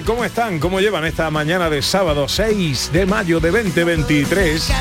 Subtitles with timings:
[0.00, 0.58] ¿Cómo están?
[0.58, 4.72] ¿Cómo llevan esta mañana de sábado 6 de mayo de 2023?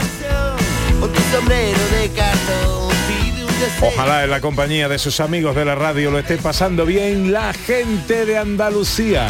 [1.02, 3.90] Con tu sombrero de cartón, pide un deseo.
[3.90, 7.52] Ojalá en la compañía de sus amigos de la radio lo esté pasando bien la
[7.52, 9.28] gente de Andalucía.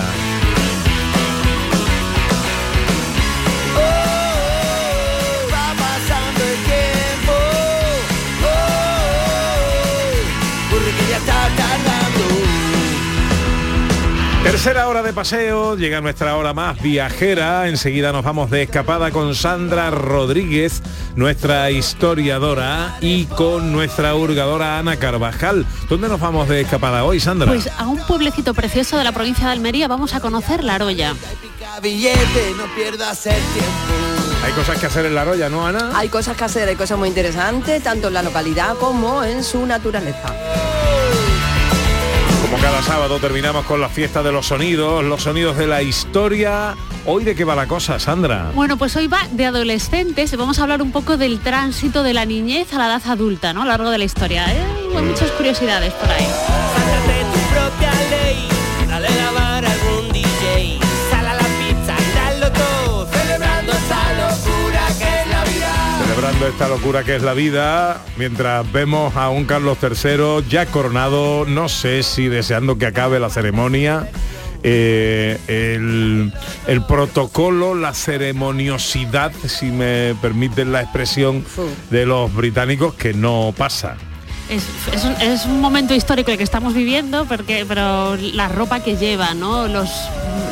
[14.43, 17.67] Tercera hora de paseo, llega nuestra hora más viajera.
[17.67, 20.81] Enseguida nos vamos de escapada con Sandra Rodríguez,
[21.15, 25.65] nuestra historiadora, y con nuestra hurgadora Ana Carvajal.
[25.87, 27.47] ¿Dónde nos vamos de escapada hoy, Sandra?
[27.47, 31.13] Pues a un pueblecito precioso de la provincia de Almería vamos a conocer La Roya.
[31.41, 34.11] Pica billete, no pierdas el tiempo.
[34.43, 35.91] Hay cosas que hacer en la roya, ¿no, Ana?
[35.93, 39.67] Hay cosas que hacer, hay cosas muy interesantes, tanto en la localidad como en su
[39.67, 40.33] naturaleza.
[42.51, 46.75] Como cada sábado terminamos con la fiesta de los sonidos, los sonidos de la historia.
[47.05, 48.51] Hoy de qué va la cosa, Sandra.
[48.53, 50.35] Bueno, pues hoy va de adolescentes.
[50.35, 53.61] Vamos a hablar un poco del tránsito de la niñez a la edad adulta, ¿no?
[53.61, 54.51] A lo largo de la historia.
[54.51, 54.65] ¿eh?
[54.93, 56.27] Hay muchas curiosidades por ahí.
[66.47, 71.69] Esta locura que es la vida, mientras vemos a un Carlos III ya coronado, no
[71.69, 74.09] sé si deseando que acabe la ceremonia.
[74.63, 76.31] eh, el,
[76.67, 81.43] el protocolo, la ceremoniosidad, si me permiten la expresión,
[81.89, 83.95] de los británicos que no pasa.
[84.49, 84.63] Es,
[84.93, 88.97] es un, es un momento histórico el que estamos viviendo, porque, pero la ropa que
[88.97, 89.67] lleva, ¿no?
[89.67, 89.89] Los,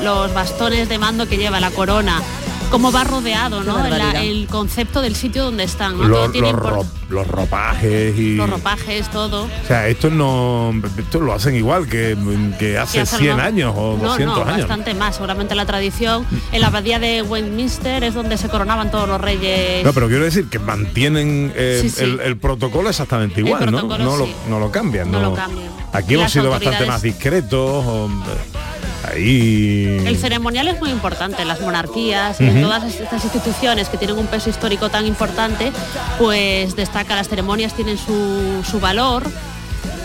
[0.04, 2.22] los bastones de mando que lleva, la corona,
[2.70, 3.86] cómo va rodeado, ¿no?
[3.88, 8.36] La- el concepto del sitio donde están, Los, tiene los impor- ro- los ropajes y...
[8.36, 9.44] los ropajes, todo.
[9.46, 12.16] O sea, esto no, esto lo hacen igual que,
[12.60, 14.60] que hace que hace 100 algo- años o no, 200 no, años.
[14.68, 15.16] bastante más.
[15.16, 19.84] Seguramente la tradición en la abadía de Westminster es donde se coronaban todos los reyes.
[19.84, 22.04] No, pero quiero decir que mantienen eh, Sí, sí.
[22.04, 23.80] El, el protocolo exactamente igual, ¿no?
[23.88, 24.34] protocolo, No, sí.
[24.46, 25.12] lo, no lo cambian.
[25.12, 25.70] No No, lo cambian.
[25.92, 27.84] Aquí Y hemos sido bastante más discretos.
[27.86, 28.10] o,
[29.04, 30.02] ahí...
[30.06, 34.28] El ceremonial es muy importante en las monarquías en todas estas instituciones que tienen un
[34.28, 35.72] peso histórico tan importante,
[36.18, 39.24] pues destaca las ceremonias tienen su, su valor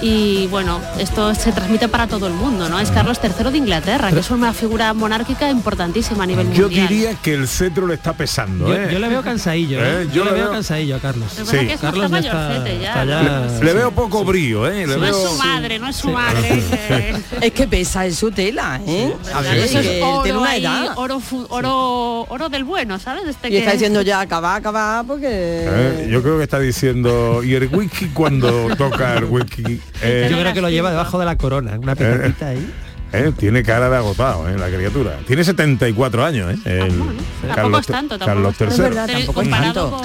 [0.06, 2.78] y bueno, esto se transmite para todo el mundo, ¿no?
[2.78, 6.88] Es Carlos III de Inglaterra, que es una figura monárquica importantísima a nivel Yo mundial.
[6.88, 8.68] diría que el cetro le está pesando.
[8.68, 8.88] Yo, ¿eh?
[8.92, 10.02] yo le veo cansadillo, ¿eh?
[10.02, 11.32] Eh, Yo, le veo cansadillo a Carlos.
[11.34, 11.40] Sí.
[11.42, 12.88] es que es Carlos ya está, mayorcete ya.
[12.88, 14.86] está ya- Le, le veo poco brío, ¿eh?
[14.86, 15.10] Le No veo...
[15.24, 16.48] es su madre, no es su madre.
[16.88, 19.14] que- Es que pesa en su tela, ¿eh?
[19.32, 20.92] A ver, Eso es oro, tiene una ahí, edad.
[20.96, 23.24] oro, oro, oro del bueno, ¿sabes?
[23.26, 25.28] Este Y está que- diciendo ya acabar, acabar, porque...
[25.30, 29.80] Eh, Yo creo que está diciendo, ¿y el whisky cuando toca el whisky?
[30.02, 32.70] Eh, Yo creo que lo lleva debajo de la corona, una picadita ahí.
[33.12, 35.18] Eh, tiene cara de agotado, eh, la criatura.
[35.26, 36.58] Tiene 74 años, ¿eh?
[36.64, 37.02] El
[37.48, 38.74] Ah, Tampoco es tanto, tampoco Carlos es tanto.
[38.74, 38.84] Es III.
[38.88, 39.90] verdad, Te- tampoco es tanto.
[39.90, 40.00] con...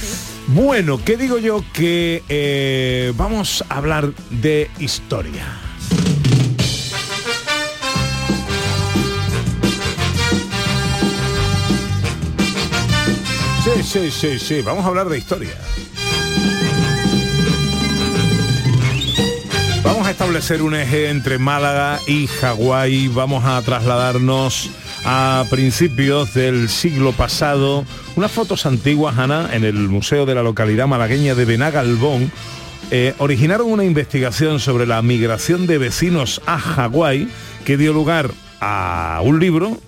[0.00, 0.06] sí.
[0.48, 1.64] Bueno, ¿qué digo yo?
[1.72, 5.46] Que eh, vamos a hablar de historia.
[13.64, 15.50] Sí, sí, sí, sí, vamos a hablar de historia.
[19.82, 23.08] Vamos a establecer un eje entre Málaga y Hawái.
[23.08, 24.70] Vamos a trasladarnos
[25.04, 27.84] a principios del siglo pasado.
[28.14, 32.30] Unas fotos antiguas, Ana, en el Museo de la localidad malagueña de Benagalbón,
[32.90, 37.28] eh, originaron una investigación sobre la migración de vecinos a Hawái
[37.64, 39.78] que dio lugar a un libro,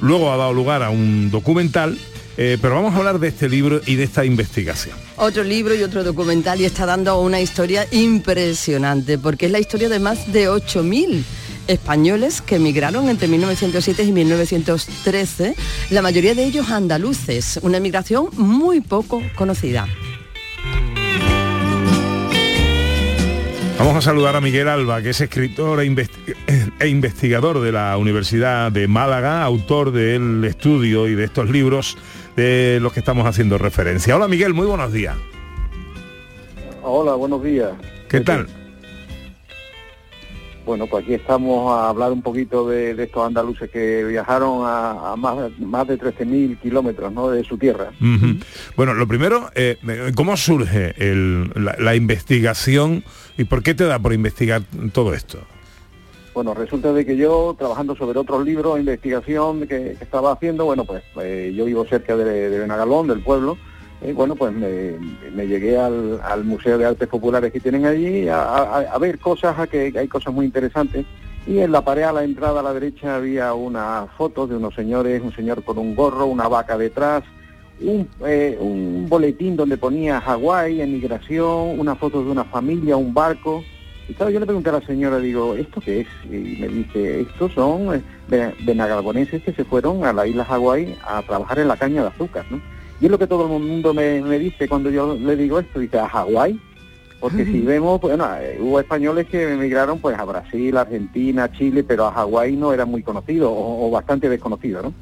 [0.00, 1.98] luego ha dado lugar a un documental,
[2.36, 5.05] eh, pero vamos a hablar de este libro y de esta investigación.
[5.18, 9.88] Otro libro y otro documental y está dando una historia impresionante, porque es la historia
[9.88, 11.24] de más de 8.000
[11.68, 15.56] españoles que emigraron entre 1907 y 1913,
[15.90, 19.88] la mayoría de ellos andaluces, una emigración muy poco conocida.
[23.78, 26.34] Vamos a saludar a Miguel Alba, que es escritor e, investi-
[26.78, 31.96] e investigador de la Universidad de Málaga, autor del estudio y de estos libros
[32.36, 34.14] de los que estamos haciendo referencia.
[34.16, 35.16] Hola Miguel, muy buenos días.
[36.82, 37.72] Hola, buenos días.
[38.08, 38.46] ¿Qué tal?
[40.64, 45.12] Bueno, pues aquí estamos a hablar un poquito de, de estos andaluces que viajaron a,
[45.12, 47.30] a más, más de 13.000 kilómetros ¿no?
[47.30, 47.92] de su tierra.
[48.76, 49.76] Bueno, lo primero, eh,
[50.16, 53.04] ¿cómo surge el- la, la investigación
[53.38, 54.62] y por qué te da por investigar
[54.92, 55.38] todo esto?
[56.36, 61.02] Bueno, resulta de que yo, trabajando sobre otros libros investigación que, estaba haciendo, bueno, pues
[61.22, 63.56] eh, yo vivo cerca de, de Benagalón, del pueblo,
[64.06, 69.18] y bueno, pues me, llegué al, Museo de Artes Populares que tienen allí a, ver
[69.18, 71.06] cosas, a que hay cosas muy interesantes.
[71.46, 74.74] Y en la pared a la entrada a la derecha había una foto de unos
[74.74, 77.24] señores, un señor con un gorro, una vaca detrás,
[77.80, 78.58] un, eh,
[79.08, 83.64] boletín donde ponía Hawái, emigración, una foto de una familia, un barco.
[84.08, 86.06] Y claro, yo le pregunté a la señora, digo, ¿esto qué es?
[86.24, 90.96] Y me dice, estos son eh, be- benagalboneses que se fueron a la isla Hawái
[91.04, 92.60] a trabajar en la caña de azúcar, ¿no?
[93.00, 95.80] Y es lo que todo el mundo me, me dice cuando yo le digo esto,
[95.80, 96.58] dice, ¿a Hawái?
[97.20, 102.06] Porque si vemos, bueno, eh, hubo españoles que emigraron pues a Brasil, Argentina, Chile, pero
[102.06, 104.92] a Hawái no era muy conocido o, o bastante desconocido, ¿no?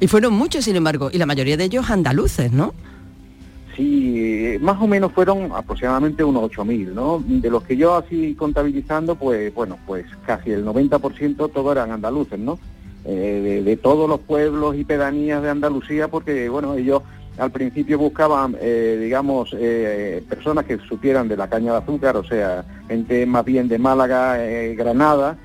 [0.00, 2.72] Y fueron muchos, sin embargo, y la mayoría de ellos andaluces, ¿no?
[3.80, 7.24] Sí, más o menos fueron aproximadamente unos 8.000, ¿no?
[7.26, 12.38] De los que yo así contabilizando, pues bueno, pues casi el 90% todos eran andaluces,
[12.38, 12.58] ¿no?
[13.06, 17.02] Eh, de, todos los pueblos y pedanías de Andalucía, porque bueno, ellos
[17.38, 22.24] al principio buscaban, eh, digamos, eh, personas que supieran de la caña de azúcar, o
[22.24, 24.36] sea, gente más bien de Málaga,
[24.76, 25.38] Granada,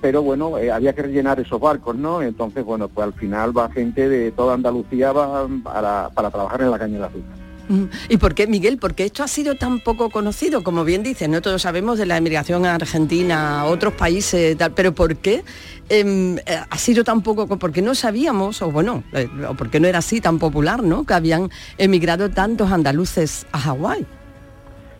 [0.00, 2.22] pero bueno, había que rellenar esos barcos, ¿no?
[2.22, 6.78] Entonces, bueno, pues al final va gente de toda Andalucía para, para trabajar en la
[6.78, 7.41] caña de azúcar.
[7.72, 7.88] Ujú.
[8.10, 8.76] ¿Y por qué, Miguel?
[8.78, 12.18] Porque esto ha sido tan poco conocido, como bien dices, no todos sabemos de la
[12.18, 15.42] emigración a Argentina, a otros países, pero ¿por qué
[15.88, 16.36] em,
[16.68, 19.26] ha sido tan poco, co- porque no sabíamos, o bueno, eh,
[19.56, 21.04] porque no era así tan popular, ¿no?
[21.04, 21.48] Que habían
[21.78, 24.04] emigrado tantos andaluces a Hawái.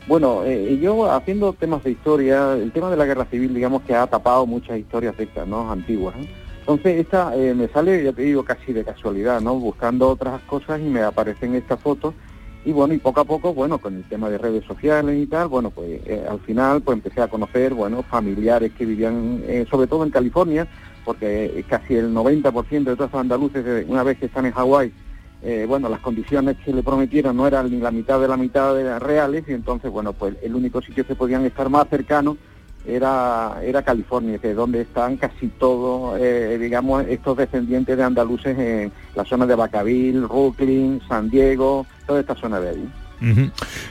[0.06, 3.94] Bueno, eh, yo haciendo temas de historia, el tema de la guerra civil, digamos que
[3.94, 5.70] ha tapado muchas historias de estas, ¿no?
[5.70, 6.14] Antiguas.
[6.60, 9.56] Entonces, esta eh, me sale, ya te digo, casi de casualidad, ¿no?
[9.56, 12.14] Buscando otras cosas y me aparecen estas fotos.
[12.64, 15.48] Y bueno, y poco a poco, bueno, con el tema de redes sociales y tal,
[15.48, 19.88] bueno, pues eh, al final pues empecé a conocer, bueno, familiares que vivían, eh, sobre
[19.88, 20.68] todo en California,
[21.04, 24.92] porque eh, casi el 90% de todos los andaluces, una vez que están en Hawái,
[25.66, 29.42] bueno, las condiciones que le prometieron no eran ni la mitad de la mitad reales
[29.48, 32.36] y entonces, bueno, pues el único sitio que podían estar más cercano
[32.86, 36.16] era, era California, que es donde están casi todos,
[36.60, 42.34] digamos, estos descendientes de andaluces en la zona de Bacaville, Brooklyn, San Diego, toda esta
[42.34, 42.88] zona de ahí.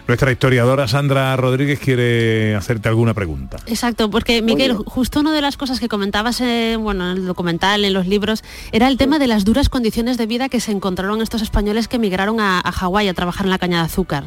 [0.08, 3.58] Nuestra historiadora Sandra Rodríguez quiere hacerte alguna pregunta.
[3.66, 4.84] Exacto, porque Miguel, Oye.
[4.86, 8.44] justo una de las cosas que comentabas eh, bueno, en el documental, en los libros,
[8.74, 11.96] era el tema de las duras condiciones de vida que se encontraron estos españoles que
[11.96, 14.25] emigraron a, a Hawái a trabajar en la caña de azúcar.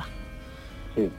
[0.97, 1.11] Sí.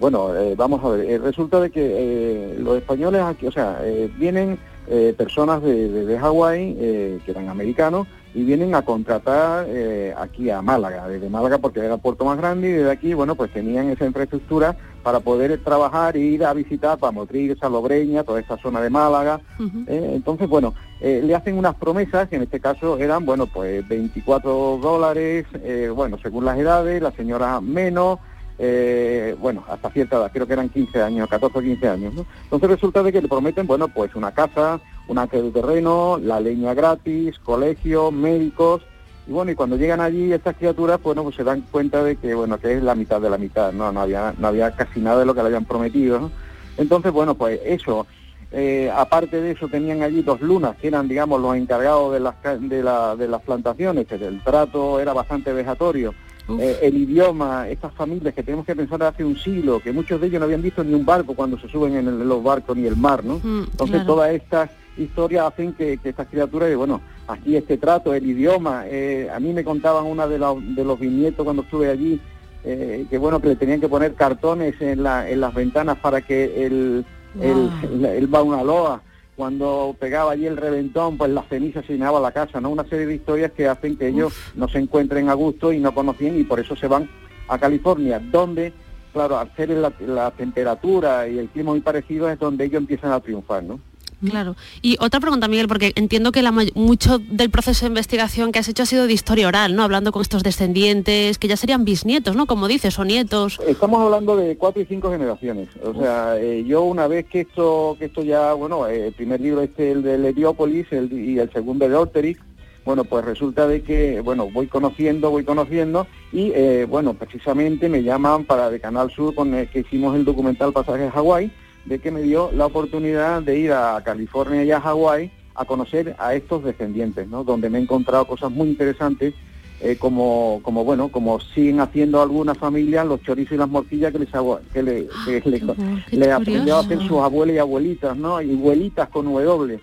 [0.00, 3.78] Bueno, eh, vamos a ver, eh, resulta de que eh, los españoles aquí, o sea,
[3.82, 8.06] eh, vienen eh, personas de, de, de Hawái, eh, que eran americanos,
[8.36, 12.36] y vienen a contratar eh, aquí a Málaga, desde Málaga porque era el puerto más
[12.36, 16.52] grande, y desde aquí, bueno, pues tenían esa infraestructura para poder trabajar e ir a
[16.52, 19.40] visitar para Motril, Salobreña, toda esta zona de Málaga,
[19.86, 23.88] eh, entonces, bueno, eh, le hacen unas promesas, que en este caso eran, bueno, pues
[23.88, 28.18] 24 dólares, eh, bueno, según las edades, la señora menos,
[28.58, 32.26] eh, bueno, hasta cierta edad, creo que eran 15 años, 14 o 15 años, ¿no?
[32.44, 36.40] Entonces resulta de que le prometen, bueno, pues una casa, un acre de terreno, la
[36.40, 38.82] leña gratis, colegio, médicos,
[39.26, 42.34] y bueno, y cuando llegan allí estas criaturas, bueno, pues se dan cuenta de que,
[42.34, 43.90] bueno, que es la mitad de la mitad, ¿no?
[43.92, 46.30] No había, no había casi nada de lo que le habían prometido, ¿no?
[46.76, 48.06] Entonces, bueno, pues eso,
[48.52, 52.34] eh, aparte de eso tenían allí dos lunas, que eran, digamos, los encargados de las,
[52.60, 56.14] de, la- de las plantaciones, que el trato era bastante vejatorio.
[56.60, 60.28] Eh, el idioma, estas familias que tenemos que pensar hace un siglo, que muchos de
[60.28, 62.76] ellos no habían visto ni un barco cuando se suben en, el- en los barcos
[62.76, 63.40] ni el mar, ¿no?
[63.42, 64.06] Mm, Entonces claro.
[64.06, 69.28] todas estas historias hacen que, que estas criaturas, bueno, aquí este trato, el idioma, eh,
[69.34, 72.20] a mí me contaban una de, los de los bisnietos cuando estuve allí,
[72.64, 76.20] eh, que bueno, que le tenían que poner cartones en, la, en las ventanas para
[76.20, 77.04] que el,
[77.36, 77.70] Wow.
[77.82, 79.02] el, el Baunaloa,
[79.36, 82.70] cuando pegaba allí el reventón, pues la ceniza se llenaba la casa, ¿no?
[82.70, 85.94] Una serie de historias que hacen que ellos no se encuentren a gusto y no
[85.94, 87.10] conocían y por eso se van
[87.48, 88.72] a California, donde,
[89.12, 93.12] claro, al ser la, la temperatura y el clima muy parecido es donde ellos empiezan
[93.12, 93.78] a triunfar, ¿no?
[94.24, 94.56] Claro.
[94.80, 98.68] Y otra pregunta, Miguel, porque entiendo que la mucho del proceso de investigación que has
[98.68, 99.82] hecho ha sido de historia oral, ¿no?
[99.82, 102.46] Hablando con estos descendientes, que ya serían bisnietos, ¿no?
[102.46, 103.58] Como dices, o nietos.
[103.66, 105.68] Estamos hablando de cuatro y cinco generaciones.
[105.82, 109.40] O sea, eh, yo una vez que esto, que esto ya, bueno, eh, el primer
[109.40, 112.40] libro este, el de Heliópolis, el, y el segundo de Orterix,
[112.86, 118.02] bueno, pues resulta de que, bueno, voy conociendo, voy conociendo, y eh, bueno, precisamente me
[118.02, 121.50] llaman para de Canal Sur con el que hicimos el documental Pasaje a Hawái,
[121.86, 126.14] de que me dio la oportunidad de ir a California y a Hawái a conocer
[126.18, 127.44] a estos descendientes, ¿no?
[127.44, 129.34] Donde me he encontrado cosas muy interesantes
[129.80, 134.18] eh, como, como bueno, como siguen haciendo algunas familias los chorizos y las morcillas que
[134.18, 134.28] les
[134.72, 138.40] que le, que le, qué le aprendió a hacer sus abuelas y abuelitas, ¿no?
[138.40, 139.78] Y abuelitas con W.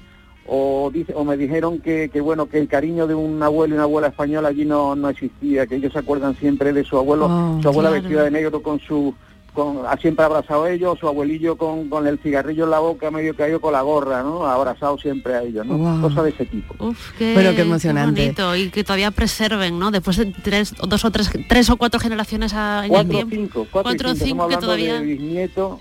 [0.46, 3.78] O, dice, o me dijeron que, que bueno que el cariño de un abuelo y
[3.78, 7.28] una abuela española allí no, no existía, que ellos se acuerdan siempre de su abuelo,
[7.30, 8.02] Oh, su abuela claro.
[8.04, 9.14] vestida de negro con su
[9.54, 13.12] con a- siempre abrazado a ellos, su abuelillo con, con el cigarrillo en la boca
[13.12, 14.46] medio caído con la gorra, ¿no?
[14.46, 15.78] Abrazado siempre a ellos, ¿no?
[15.78, 16.02] Wow.
[16.02, 16.76] Cosas de ese tipo.
[16.84, 18.22] Uf, qué, Bueno, qué emocionante.
[18.22, 18.56] bonito.
[18.56, 19.92] Y que todavía preserven, ¿no?
[19.92, 23.16] Después de tres, dos o tres, tres o cuatro generaciones a- en el Cuatro o
[23.26, 23.36] tiempo.
[23.36, 25.80] cinco, cuatro, Cuatro cinco, cinco estamos que hablando todavía- de bisnietos.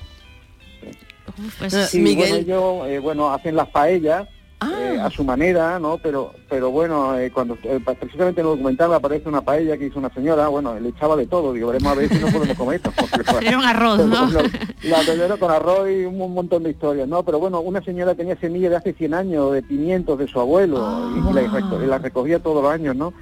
[1.38, 2.28] Uf, pues, Eh, Sí, Miguel.
[2.28, 2.36] bueno,
[2.84, 4.28] ellos, eh, bueno, hacen las paellas
[4.62, 4.70] Ah.
[4.80, 5.98] eh, a su manera, ¿no?
[5.98, 9.98] Pero, pero bueno, eh, cuando eh, precisamente en el documental aparece una paella que hizo
[9.98, 12.76] una señora, bueno, le echaba de todo, digo, veremos a ver si no podemos comer
[12.76, 12.92] esto.
[12.98, 14.28] porque, Era un arroz, ¿no?
[14.84, 17.22] La paella con arroz y un, montón de historias, ¿no?
[17.24, 20.78] Pero bueno, una señora tenía semillas de hace 100 años, de pimientos de su abuelo,
[20.80, 21.10] Ah.
[21.30, 23.12] y la, reco- la recogía todos los años, ¿no?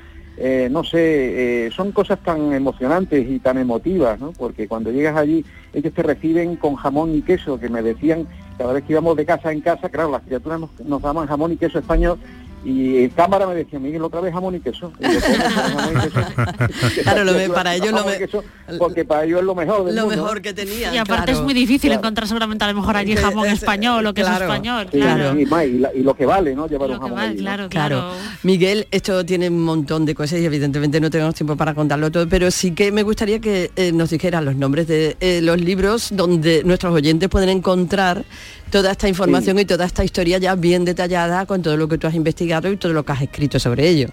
[0.42, 4.32] Eh, no sé, eh, son cosas tan emocionantes y tan emotivas, ¿no?
[4.32, 5.44] Porque cuando llegas allí,
[5.75, 8.26] ellos te reciben con jamón y queso, que me decían,
[8.61, 11.50] cada vez que íbamos de casa en casa, claro, las criaturas nos, nos daban jamón
[11.50, 12.19] y queso español,
[12.64, 14.93] y en cámara me decían, Miguel, otra vez jamón y queso.
[15.00, 15.50] Y yo, ¿cómo?
[15.50, 17.00] jamón y queso.
[17.02, 18.45] Claro, lo me- para ellos lo me- queso,
[18.79, 20.23] porque para ellos es lo mejor del Lo mundo.
[20.23, 20.93] mejor que tenía.
[20.95, 21.38] y aparte claro.
[21.38, 22.00] es muy difícil Claro.
[22.00, 24.45] encontrar seguramente a lo mejor allí Que jamón es- español o queso claro.
[24.45, 25.40] español, Sí, claro.
[25.40, 26.67] y, más, y la- y lo que vale, ¿no?
[26.69, 27.43] Llevar Lo un que jamón vale, allí, ¿no?
[27.45, 27.97] claro, Claro.
[28.00, 28.14] claro.
[28.43, 32.29] Miguel, esto tiene un montón de cosas y evidentemente no tenemos tiempo para contarlo todo,
[32.29, 36.09] pero sí que me gustaría que eh, nos dijeran los nombres de eh, los libros
[36.12, 38.25] donde nuestros oyentes pueden encontrar
[38.71, 42.07] toda esta información y toda esta historia ya bien detallada con todo lo que tú
[42.07, 44.09] has investigado y todo lo que has escrito sobre ello.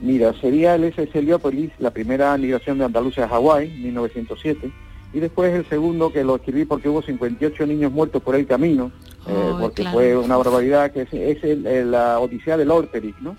[0.00, 4.70] Mira, sería el SS Heliópolis, la primera migración de Andalucía a Hawái, 1907,
[5.14, 8.92] y después el segundo que lo escribí porque hubo 58 niños muertos por el camino,
[9.26, 9.96] eh, porque claro.
[9.96, 13.36] fue una barbaridad, que es, es el- el- la Odisea del Orteric, ¿no?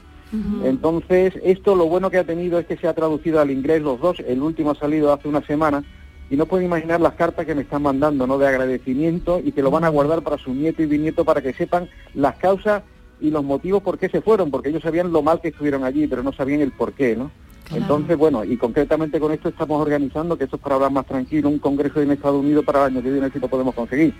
[0.66, 4.00] Entonces, esto lo bueno que ha tenido es que se ha traducido al inglés los
[4.02, 5.84] dos, el último ha salido hace una semana,
[6.30, 8.38] y no pueden imaginar las cartas que me están mandando, ¿no?
[8.38, 11.54] De agradecimiento y que lo van a guardar para su nieto y bisnieto para que
[11.54, 12.84] sepan las causas
[13.20, 16.08] y los motivos por qué se fueron, porque ellos sabían lo mal que estuvieron allí,
[16.08, 17.32] pero no sabían el por qué, ¿no?
[17.66, 17.82] Claro.
[17.82, 21.50] Entonces, bueno, y concretamente con esto estamos organizando, que esto es para hablar más tranquilo,
[21.50, 24.14] un congreso en Estados Unidos para el año que viene si lo podemos conseguir,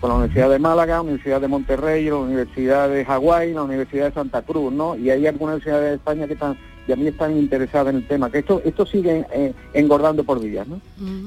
[0.00, 4.06] con la Universidad de Málaga, la Universidad de Monterrey, la Universidad de Hawái, la Universidad
[4.06, 4.96] de Santa Cruz, ¿no?
[4.96, 8.06] Y hay algunas universidades de España que están, y a mí están interesadas en el
[8.06, 10.80] tema, que esto, esto sigue eh, engordando por días, ¿no?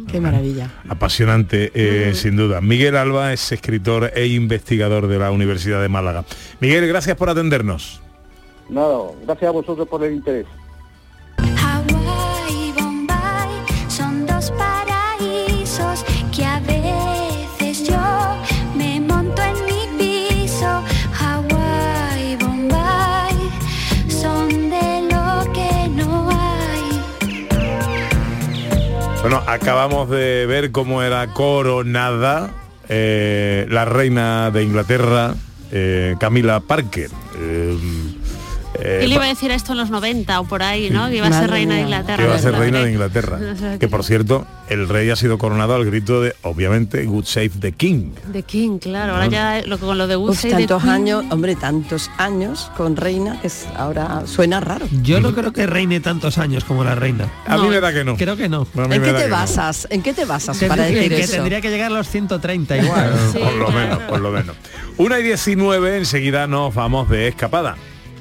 [0.10, 0.72] Qué maravilla.
[0.88, 2.62] Apasionante, eh, sin duda.
[2.62, 6.26] Miguel Alba es escritor e investigador de la Universidad de Málaga.
[6.60, 8.02] Miguel, gracias por atendernos.
[8.70, 10.46] Nada, gracias a vosotros por el interés.
[29.30, 32.50] Bueno, acabamos de ver cómo era coronada
[32.88, 35.36] eh, la reina de Inglaterra,
[35.70, 37.10] eh, Camila Parker.
[37.38, 37.78] Eh,
[38.80, 41.08] eh, Él iba a decir esto en los 90 o por ahí, ¿no?
[41.10, 41.82] Que iba a ser reina de.
[41.82, 42.18] Inglaterra.
[42.24, 43.40] que va a ser reina de Inglaterra.
[43.54, 47.26] O sea Que por cierto, el rey ha sido coronado al grito de, obviamente, Good
[47.26, 48.12] Save the King.
[48.28, 49.14] De King, claro.
[49.14, 52.96] Ahora ya lo, con lo de Uf, Woodstock de tantos años, hombre, tantos años con
[52.96, 54.86] reina que es- ahora suena raro.
[55.02, 57.30] Yo no creo que reine tantos años como la reina.
[57.46, 58.16] A mí me da que no.
[58.18, 58.68] Creo que no.
[58.76, 59.88] ¿En qué te basas?
[59.90, 61.34] ¿En qué te basas para decir que, eso?
[61.34, 63.14] tendría que llegar a los 130 igual.
[63.32, 63.80] Sí, por lo claro.
[63.80, 64.56] menos, por lo menos.
[64.98, 67.76] Una y 19, enseguida nos vamos de escapada.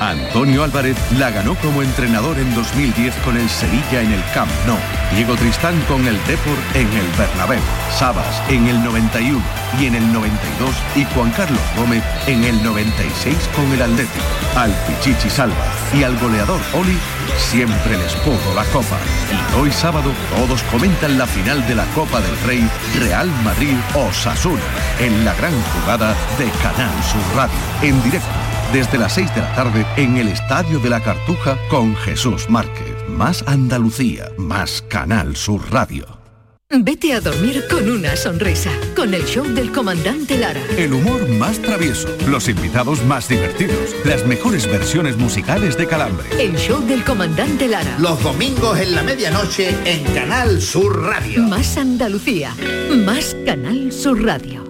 [0.00, 4.76] Antonio Álvarez la ganó como entrenador en 2010 con el Sevilla en el Camp Nou.
[5.14, 7.60] Diego Tristán con el Deport en el Bernabéu.
[7.96, 9.40] Sabas en el 91
[9.80, 14.24] y en el 92 y Juan Carlos Gómez en el 96 con el Atlético.
[14.56, 15.56] Al Pichichi Salva
[15.94, 16.98] y al goleador Oli
[17.38, 18.98] siempre les pudo la copa.
[19.30, 24.62] Y hoy sábado todos comentan la final de la Copa del Rey Real Madrid Osasuna
[24.98, 29.54] en la gran jugada de Canal Sur Radio en directo desde las 6 de la
[29.54, 32.94] tarde en el Estadio de la Cartuja con Jesús Márquez.
[33.08, 36.16] Más Andalucía, más Canal Sur Radio.
[36.68, 40.60] Vete a dormir con una sonrisa, con el show del comandante Lara.
[40.76, 46.26] El humor más travieso, los invitados más divertidos, las mejores versiones musicales de Calambre.
[46.42, 47.96] El show del comandante Lara.
[48.00, 51.44] Los domingos en la medianoche en Canal Sur Radio.
[51.44, 52.52] Más Andalucía,
[53.04, 54.65] más Canal Sur Radio.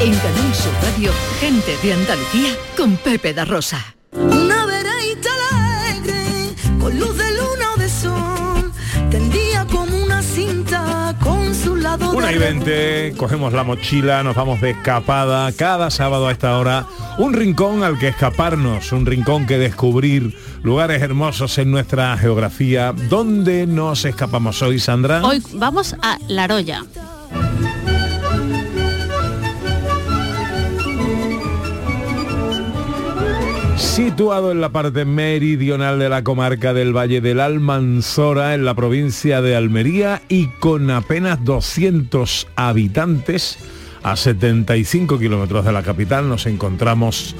[0.00, 3.96] En Canal Sur Radio, gente de Andalucía con Pepe da Rosa.
[4.12, 8.72] Una vereita alegre, con luz de luna o de sol,
[9.10, 14.60] tendía como una cinta con su lado Una y 20, cogemos la mochila, nos vamos
[14.60, 16.86] de escapada cada sábado a esta hora.
[17.18, 22.94] Un rincón al que escaparnos, un rincón que descubrir, lugares hermosos en nuestra geografía.
[23.10, 25.24] ¿Dónde nos escapamos hoy, Sandra?
[25.24, 26.84] Hoy vamos a La Roya.
[33.98, 39.42] Situado en la parte meridional de la comarca del Valle del Almanzora, en la provincia
[39.42, 43.58] de Almería y con apenas 200 habitantes,
[44.04, 47.34] a 75 kilómetros de la capital, nos encontramos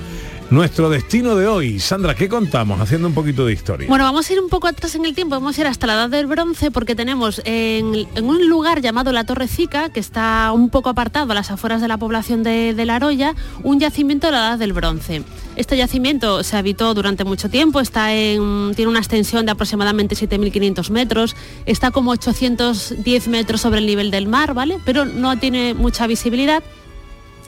[0.50, 1.78] nuestro destino de hoy.
[1.78, 2.80] Sandra, ¿qué contamos?
[2.80, 3.88] Haciendo un poquito de historia.
[3.88, 5.94] Bueno, vamos a ir un poco atrás en el tiempo, vamos a ir hasta la
[5.94, 10.88] Edad del Bronce porque tenemos en, un lugar llamado La Torrecica, que está un poco
[10.88, 14.38] apartado a las afueras de la población de, de La Roya, un yacimiento de la
[14.38, 15.22] Edad del Bronce.
[15.56, 20.90] Este yacimiento se habitó durante mucho tiempo, está en, tiene una extensión de aproximadamente 7.500
[20.90, 21.36] metros,
[21.66, 24.78] está como 810 metros sobre el nivel del mar, ¿vale?
[24.84, 26.62] Pero no tiene mucha visibilidad.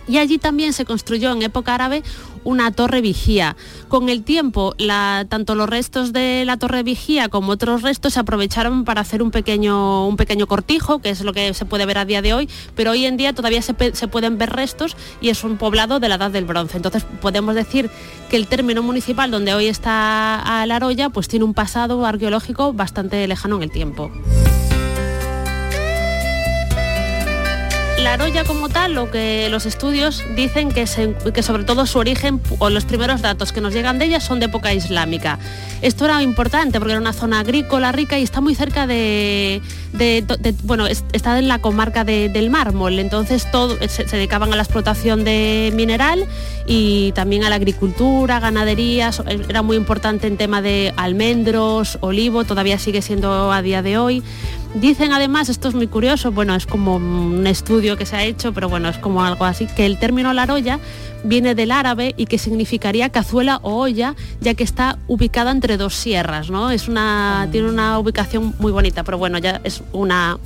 [0.08, 2.02] Y allí también se construyó en época árabe
[2.44, 3.56] una torre vigía.
[3.88, 4.74] Con el tiempo,
[5.28, 9.30] tanto los restos de la torre vigía como otros restos se aprovecharon para hacer un
[9.30, 12.48] pequeño, un pequeño cortijo, que es lo que se puede ver a día de hoy,
[12.74, 16.08] pero hoy en día todavía se, se pueden ver restos y es un poblado de
[16.08, 16.76] la edad del bronce.
[16.76, 17.90] Entonces podemos decir
[18.28, 23.26] que el término municipal donde hoy está La Roya, pues tiene un pasado arqueológico bastante
[23.26, 24.10] lejano en el tiempo.
[28.02, 30.84] La Roya como tal, lo que los estudios dicen que,
[31.32, 34.40] que sobre todo su origen o los primeros datos que nos llegan de ella son
[34.40, 35.38] de época islámica.
[35.80, 39.62] Esto era importante porque era una zona agrícola rica y está muy cerca de,
[40.64, 44.56] bueno, es- está en la comarca de- del mármol, entonces todo, se, se dedicaban a
[44.56, 46.24] la explotación de mineral
[46.66, 49.10] y también a la agricultura, ganadería,
[49.48, 54.22] era muy importante en tema de almendros, olivo, todavía sigue siendo a día de hoy.
[54.74, 58.52] Dicen además, esto es muy curioso, bueno, es como un estudio que se ha hecho,
[58.52, 60.78] pero bueno, es como algo así, que el término laroya
[61.24, 65.96] viene del árabe y que significaría cazuela o olla, ya que está ubicada entre dos
[65.96, 66.70] sierras, ¿no?
[66.70, 70.38] Es una, tiene una ubicación muy bonita, pero bueno, ya es una,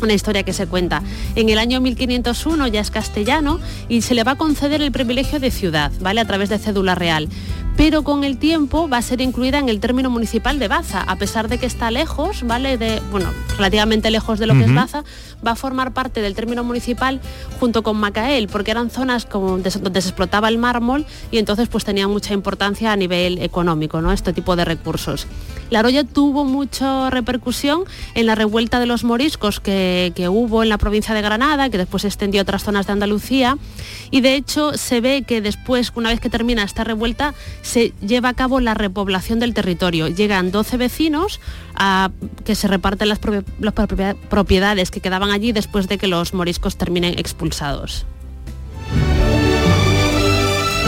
[0.00, 1.02] una historia que se cuenta.
[1.36, 5.40] En el año 1501 ya es castellano y se le va a conceder el privilegio
[5.40, 6.22] de ciudad, ¿vale?
[6.22, 7.28] A través de cédula real.
[7.76, 11.16] Pero con el tiempo va a ser incluida en el término municipal de Baza, a
[11.16, 12.78] pesar de que está lejos, ¿vale?
[12.78, 14.74] De, bueno, relativamente lejos de lo que es.
[14.74, 15.04] Baza,
[15.44, 17.20] va a formar parte del término municipal
[17.58, 21.84] junto con Macael, porque eran zonas como donde se explotaba el mármol y entonces pues
[21.84, 24.12] tenían mucha importancia a nivel económico, ¿no?
[24.12, 25.26] Este tipo de recursos.
[25.72, 30.76] La Roya tuvo mucha repercusión en la revuelta de los moriscos que, hubo en la
[30.76, 33.56] provincia de Granada, que después se extendió a otras zonas de Andalucía.
[34.10, 37.32] Y de hecho se ve que después, una vez que termina esta revuelta,
[37.62, 40.08] se lleva a cabo la repoblación del territorio.
[40.08, 41.40] Llegan 12 vecinos
[41.74, 42.10] a-
[42.44, 43.18] que se reparten las,
[44.28, 48.04] propiedades que quedaban allí después de que los moriscos terminen expulsados.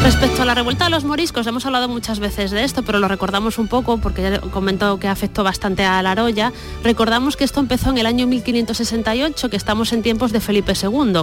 [0.04, 3.08] Respecto a la revuelta de los moriscos, hemos hablado muchas veces de esto, pero lo
[3.08, 6.52] recordamos un poco porque ya comentó que afectó bastante a la Roya.
[6.82, 11.22] Recordamos que esto empezó en el año 1568, que estamos en tiempos de Felipe II.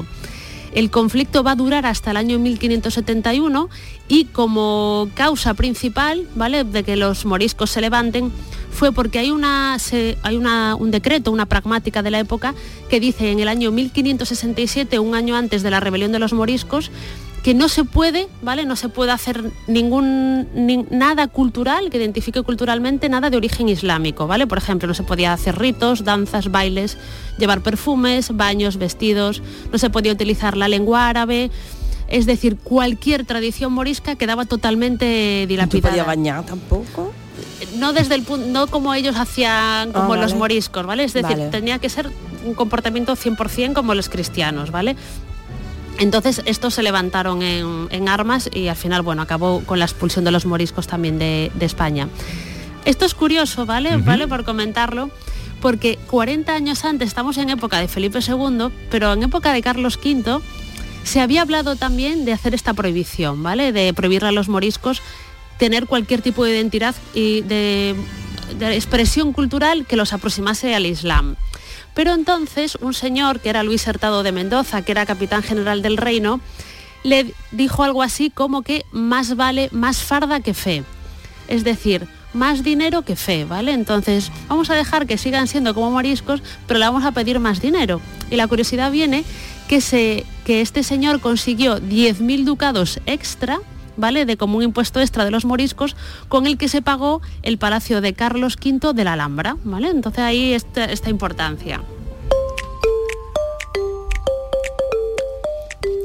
[0.73, 3.69] El conflicto va a durar hasta el año 1571
[4.07, 6.63] y como causa principal, ¿vale?
[6.63, 8.31] De que los moriscos se levanten
[8.71, 9.77] fue porque hay una
[10.23, 12.55] hay un decreto, una pragmática de la época
[12.89, 16.89] que dice en el año 1567, un año antes de la rebelión de los moriscos,
[17.43, 18.65] que no se puede, ¿vale?
[18.65, 24.27] No se puede hacer ningún ni- nada cultural que identifique culturalmente nada de origen islámico,
[24.27, 24.45] ¿vale?
[24.45, 26.97] Por ejemplo, no se podía hacer ritos, danzas, bailes,
[27.39, 31.49] llevar perfumes, baños, vestidos, no se podía utilizar la lengua árabe.
[32.09, 35.89] Es decir, cualquier tradición morisca quedaba totalmente ¿No te dilapidada.
[35.89, 37.11] podía bañar tampoco?
[37.77, 40.35] no desde el punto, no como ellos hacían como Ah, los vale.
[40.39, 41.03] moriscos, ¿vale?
[41.05, 41.49] Es decir, Vale.
[41.49, 42.11] tenía que ser
[42.45, 44.95] un comportamiento 100% como los cristianos, ¿vale?
[46.01, 50.25] Entonces estos se levantaron en, en armas y al final, bueno, acabó con la expulsión
[50.25, 52.07] de los moriscos también de, de España.
[52.85, 53.97] Esto es curioso, ¿vale?
[53.97, 54.27] ¿Vale?
[54.27, 55.11] Por comentarlo,
[55.61, 59.99] porque 40 años antes, estamos en época de Felipe II, pero en época de Carlos
[60.03, 60.39] V
[61.03, 63.71] se había hablado también de hacer esta prohibición, ¿vale?
[63.71, 65.03] De prohibirle a los moriscos
[65.59, 67.95] tener cualquier tipo de identidad y de,
[68.57, 71.35] de expresión cultural que los aproximase al Islam.
[71.93, 75.97] Pero entonces un señor que era Luis Hurtado de Mendoza, que era capitán general del
[75.97, 76.39] reino,
[77.03, 80.83] le dijo algo así como que más vale más farda que fe.
[81.47, 83.73] Es decir, más dinero que fe, ¿vale?
[83.73, 87.61] Entonces vamos a dejar que sigan siendo como moriscos, pero le vamos a pedir más
[87.61, 88.01] dinero.
[88.29, 89.23] Y la curiosidad viene
[89.67, 93.59] que, se, que este señor consiguió 10.000 ducados extra,
[93.97, 94.25] ¿vale?
[94.25, 95.95] De como un impuesto extra de los moriscos,
[96.27, 99.89] con el que se pagó el palacio de Carlos V de la Alhambra, ¿vale?
[99.89, 101.81] Entonces ahí está esta importancia.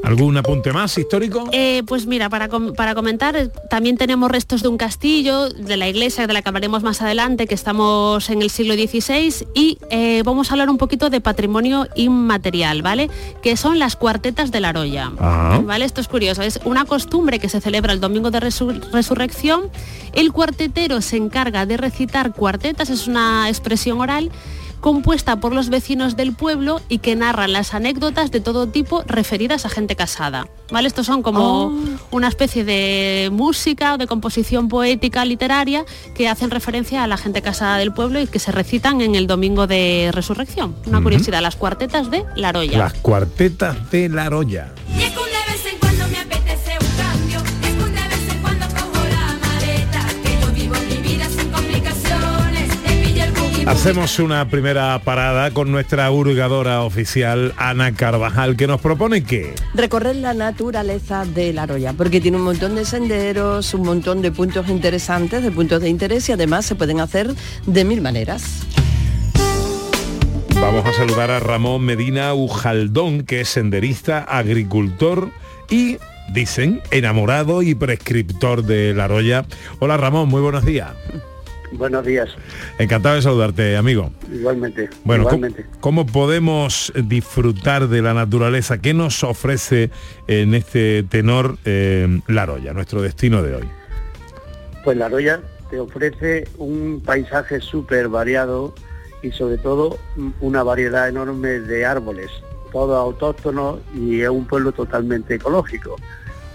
[0.07, 1.49] ¿Algún apunte más histórico?
[1.51, 5.75] Eh, pues mira, para, com- para comentar, eh, también tenemos restos de un castillo, de
[5.75, 9.77] la iglesia, de la que hablaremos más adelante, que estamos en el siglo XVI, y
[9.89, 13.09] eh, vamos a hablar un poquito de patrimonio inmaterial, ¿vale?
[13.43, 15.11] Que son las cuartetas de la Roya.
[15.19, 15.59] Ah.
[15.65, 15.83] ¿Vale?
[15.83, 19.63] Esto es curioso, es una costumbre que se celebra el domingo de Resur- resurrección.
[20.13, 24.31] El cuartetero se encarga de recitar cuartetas, es una expresión oral
[24.79, 29.65] compuesta por los vecinos del pueblo y que narran las anécdotas de todo tipo referidas
[29.65, 30.47] a gente casada.
[30.71, 30.87] ¿Vale?
[30.87, 31.73] Estos son como
[32.11, 37.41] una especie de música o de composición poética literaria que hacen referencia a la gente
[37.41, 40.75] casada del pueblo y que se recitan en el domingo de resurrección.
[40.85, 42.77] Una curiosidad, las cuartetas de La Roya.
[42.77, 44.29] Las cuartetas de la
[53.67, 60.15] Hacemos una primera parada con nuestra hurgadora oficial Ana Carvajal que nos propone que Recorrer
[60.15, 64.69] la naturaleza de la Roya, porque tiene un montón de senderos, un montón de puntos
[64.69, 68.65] interesantes, de puntos de interés y además se pueden hacer de mil maneras.
[70.55, 75.29] vamos a saludar a Ramón Medina Ujaldón, que es senderista, agricultor
[75.69, 75.97] y,
[76.33, 79.45] dicen, enamorado y prescriptor de la Roya.
[79.79, 80.93] Hola Ramón, muy buenos días.
[81.73, 82.29] Buenos días,
[82.79, 84.11] Encantado de saludarte, amigo.
[84.31, 84.89] igualmente.
[85.03, 85.65] Bueno, ¿cómo, igualmente.
[85.81, 88.77] cómo podemos disfrutar de la naturaleza?
[88.79, 89.89] ¿Qué nos ofrece
[90.27, 93.67] en este tenor eh, La Roya, nuestro destino de hoy?
[94.83, 98.73] Pues La Roya te ofrece un paisaje súper variado
[99.21, 99.97] y sobre todo
[100.39, 102.29] una variedad enorme de árboles,
[102.71, 105.97] todos autóctonos y es un pueblo totalmente ecológico.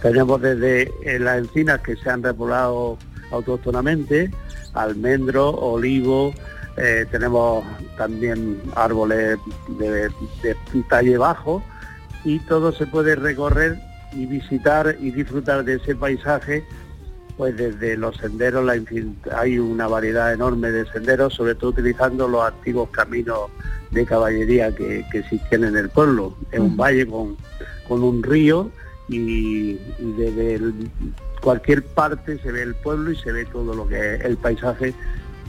[0.01, 2.97] Tenemos desde eh, las encinas que se han repoblado
[3.33, 4.31] autóctonamente,
[4.75, 6.33] almendro, olivo,
[6.77, 7.65] eh, tenemos
[7.99, 9.39] también árboles
[9.79, 10.09] de,
[10.43, 10.57] de
[10.89, 11.63] talle bajo
[12.25, 13.79] y todo se puede recorrer
[14.13, 16.65] y visitar y disfrutar de ese paisaje
[17.37, 18.75] pues desde los senderos la
[19.37, 23.51] hay una variedad enorme de senderos, sobre todo utilizando los antiguos caminos
[23.91, 26.37] de caballería que, que existían en el pueblo.
[26.53, 27.37] Es un valle con,
[27.89, 28.71] con un río
[29.09, 30.91] y, y desde el-
[31.43, 34.95] cualquier parte se ve el pueblo y se ve todo lo que es el paisaje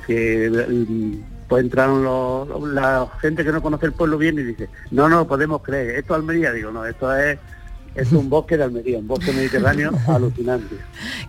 [0.06, 4.44] que mm, pues entraron los- los- la gente que no conoce el pueblo bien y
[4.44, 7.38] dice, no, no podemos creer, esto es Almería, digo, no, esto es,
[7.96, 10.76] es un bosque de Almería, un bosque mediterráneo alucinante.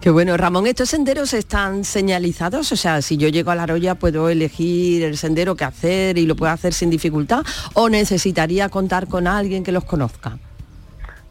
[0.00, 2.72] Qué bueno, Ramón, ¿estos senderos están señalizados?
[2.72, 6.24] O sea, si yo llego a la Roya puedo elegir el sendero que hacer y
[6.24, 10.38] lo puedo hacer sin dificultad o necesitaría contar con alguien que los conozca.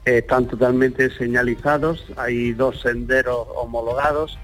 [0.06, 4.38] Están totalmente señalizados, hay dos senderos homologados,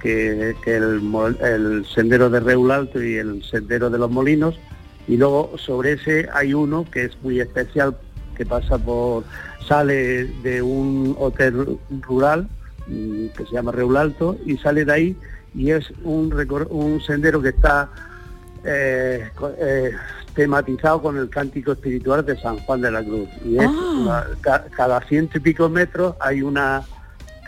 [0.00, 4.58] que, que el, sendero de Reul Alto y el sendero de los Molinos,
[5.06, 7.96] y luego sobre ese hay uno que es muy especial,
[8.36, 9.24] que pasa por,
[9.66, 12.48] sale de un hotel rural
[12.86, 15.16] mm, que se llama Reul Alto y sale de ahí
[15.54, 16.32] y es un,
[16.70, 17.90] un sendero que está
[18.64, 19.92] eh, eh,
[20.34, 23.28] tematizado con el cántico espiritual de San Juan de la Cruz.
[23.44, 26.82] Y es una- ca- cada ciento y pico metros hay una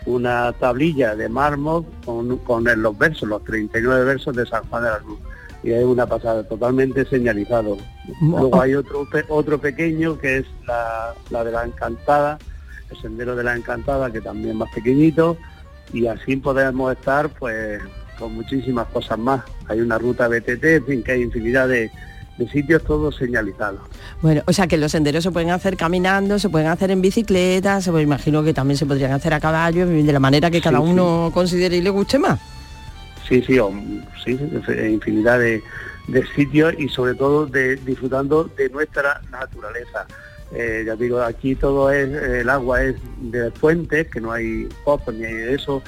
[0.07, 4.83] una tablilla de mármol con, con el- los versos, los 39 versos de San Juan
[4.83, 5.19] de la Cruz.
[5.61, 7.77] Y es una pasada, totalmente señalizado.
[8.19, 12.39] Luego hay otro otro pequeño que es la, la de la Encantada,
[12.89, 15.37] el sendero de la Encantada, que también es más pequeñito,
[15.93, 17.79] y así podemos estar pues
[18.21, 19.41] con muchísimas cosas más.
[19.67, 21.91] Hay una ruta BTT, en fin, que hay infinidad de,
[22.37, 23.81] de sitios todos señalizados.
[24.21, 27.81] Bueno, o sea que los senderos se pueden hacer caminando, se pueden hacer en bicicleta,
[27.81, 30.79] se, pues, imagino que también se podrían hacer a caballo, de la manera que cada
[30.79, 30.91] Sí, sí.
[30.91, 32.39] uno considere y le guste más.
[33.27, 33.73] Sí, sí, o-
[34.23, 34.39] sí,
[34.91, 35.61] infinidad de,
[36.07, 40.05] de sitios y sobre todo de disfrutando de nuestra naturaleza.
[40.53, 45.13] Eh, ya digo, aquí todo es, el agua es de fuentes, que no hay pozos
[45.13, 45.81] ni hay de eso,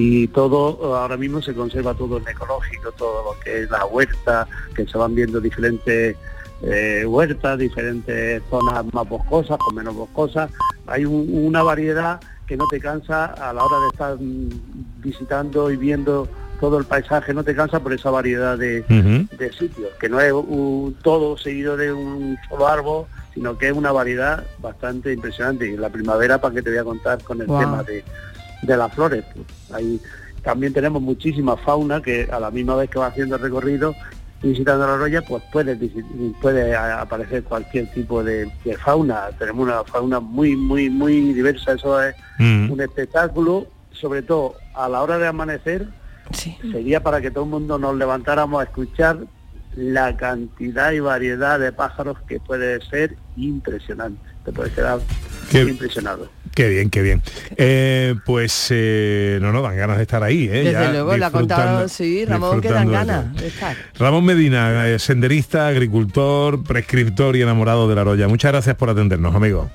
[0.00, 4.46] y todo ahora mismo se conserva todo en ecológico, todo lo que es la huerta,
[4.76, 6.16] que se van viendo diferentes
[6.62, 10.50] eh, huertas, diferentes zonas más boscosas, con menos boscosas.
[10.86, 14.48] Hay un- una variedad que no te cansa a la hora de estar mm,
[15.02, 16.28] visitando y viendo
[16.60, 18.84] todo el paisaje, no te cansa por esa variedad de,
[19.38, 23.72] de sitios, que no es un- todo seguido de un solo árbol, sino que es
[23.72, 25.68] una variedad bastante impresionante.
[25.68, 28.04] Y en la primavera, para que te voy a contar con el tema de,
[28.62, 29.24] de las flores.
[29.72, 30.00] ahí
[30.42, 33.94] también tenemos muchísima fauna que a la misma vez que va haciendo el recorrido
[34.40, 35.76] visitando la roya, pues puede,
[36.40, 39.30] puede aparecer cualquier tipo de, de fauna.
[39.36, 41.72] Tenemos una fauna muy, muy, muy diversa.
[41.72, 42.70] Eso es Mm.
[42.70, 45.88] un espectáculo, sobre todo a la hora de amanecer,
[46.70, 49.18] sería para que todo el mundo nos levantáramos a escuchar
[49.74, 54.20] la cantidad y variedad de pájaros que puede ser impresionante.
[54.44, 55.00] Te puedes quedar
[55.50, 56.28] Qué- impresionado.
[56.54, 57.22] Qué bien, qué bien.
[57.56, 60.44] Eh, pues eh, no, no, dan ganas de estar ahí.
[60.44, 60.64] ¿eh?
[60.64, 63.76] Desde Ya luego, lo ha contado, sí, Ramón, que dan ganas de estar.
[63.98, 68.28] Ramón Medina, senderista, agricultor, prescriptor y enamorado de la Roya.
[68.28, 69.70] Muchas gracias por atendernos, amigo.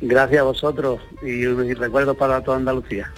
[0.00, 3.10] Gracias a vosotros y, y recuerdo para toda Andalucía.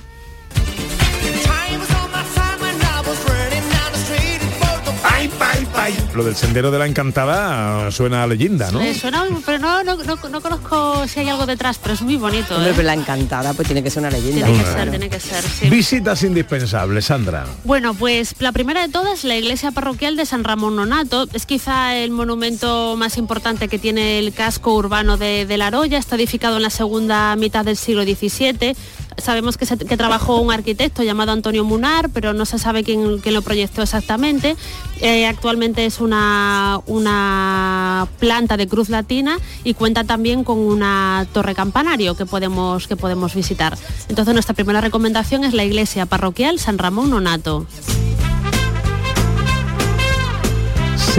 [6.15, 8.81] Lo del sendero de la encantada suena a leyenda, ¿no?
[8.81, 12.17] Eh, suena, pero no, no, no, no conozco si hay algo detrás, pero es muy
[12.17, 12.57] bonito.
[12.57, 12.75] Hombre, ¿eh?
[12.75, 14.47] pero la encantada, pues tiene que ser una leyenda.
[14.47, 14.81] Tiene que Claro.
[14.81, 15.69] ser, tiene que ser, sí.
[15.71, 17.47] Visitas indispensables, Sandra.
[17.65, 21.97] Bueno, pues la primera de todas, la iglesia parroquial de San Ramón Nonato, es quizá
[21.97, 26.57] el monumento más importante que tiene el casco urbano de, de La Roya, está edificado
[26.57, 28.75] en la segunda mitad del siglo XVII.
[29.19, 33.43] Sabemos que, trabajó un arquitecto llamado Antonio Munar, pero no se sabe quién, quién lo
[33.43, 34.57] proyectó exactamente.
[35.01, 41.55] Eh, actualmente es una, una planta de cruz latina y cuenta también con una torre
[41.55, 43.77] campanario que podemos, que podemos visitar.
[44.09, 47.67] Entonces nuestra primera recomendación es la iglesia parroquial San Ramón Nonato.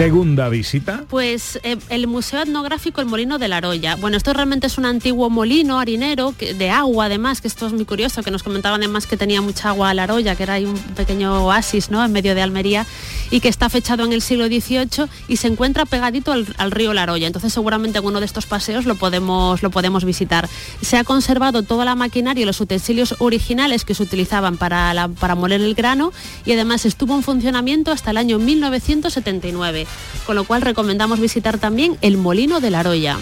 [0.00, 1.04] Segunda visita.
[1.10, 3.96] Pues eh, el Museo Etnográfico El Molino de la Roya.
[3.96, 7.84] Bueno, esto realmente es un antiguo molino harinero de agua, además, que esto es muy
[7.84, 10.64] curioso, que nos comentaban además que tenía mucha agua a la Roya, que era ahí
[10.64, 12.02] un pequeño oasis ¿no?
[12.02, 12.86] en medio de Almería,
[13.30, 17.04] y que está fechado en el siglo XVIII y se encuentra pegadito al, río La
[17.04, 17.26] Roya.
[17.26, 20.48] Entonces seguramente en uno de estos paseos lo podemos, lo podemos visitar.
[20.80, 25.34] Se ha conservado toda la maquinaria y los utensilios originales que se utilizaban para, para
[25.34, 26.10] moler el grano
[26.46, 29.86] y además estuvo en funcionamiento hasta el año 1979,
[30.26, 33.18] con lo cual recomendamos visitar también el Molino de la Roya.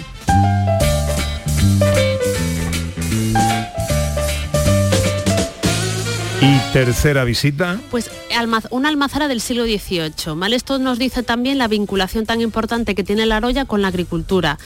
[6.40, 7.80] Y tercera visita.
[7.90, 8.10] Pues
[8.70, 10.34] una almazara del siglo XVIII.
[10.36, 10.56] ¿vale?
[10.56, 14.58] Esto nos dice también la vinculación tan importante que tiene la Roya con la agricultura.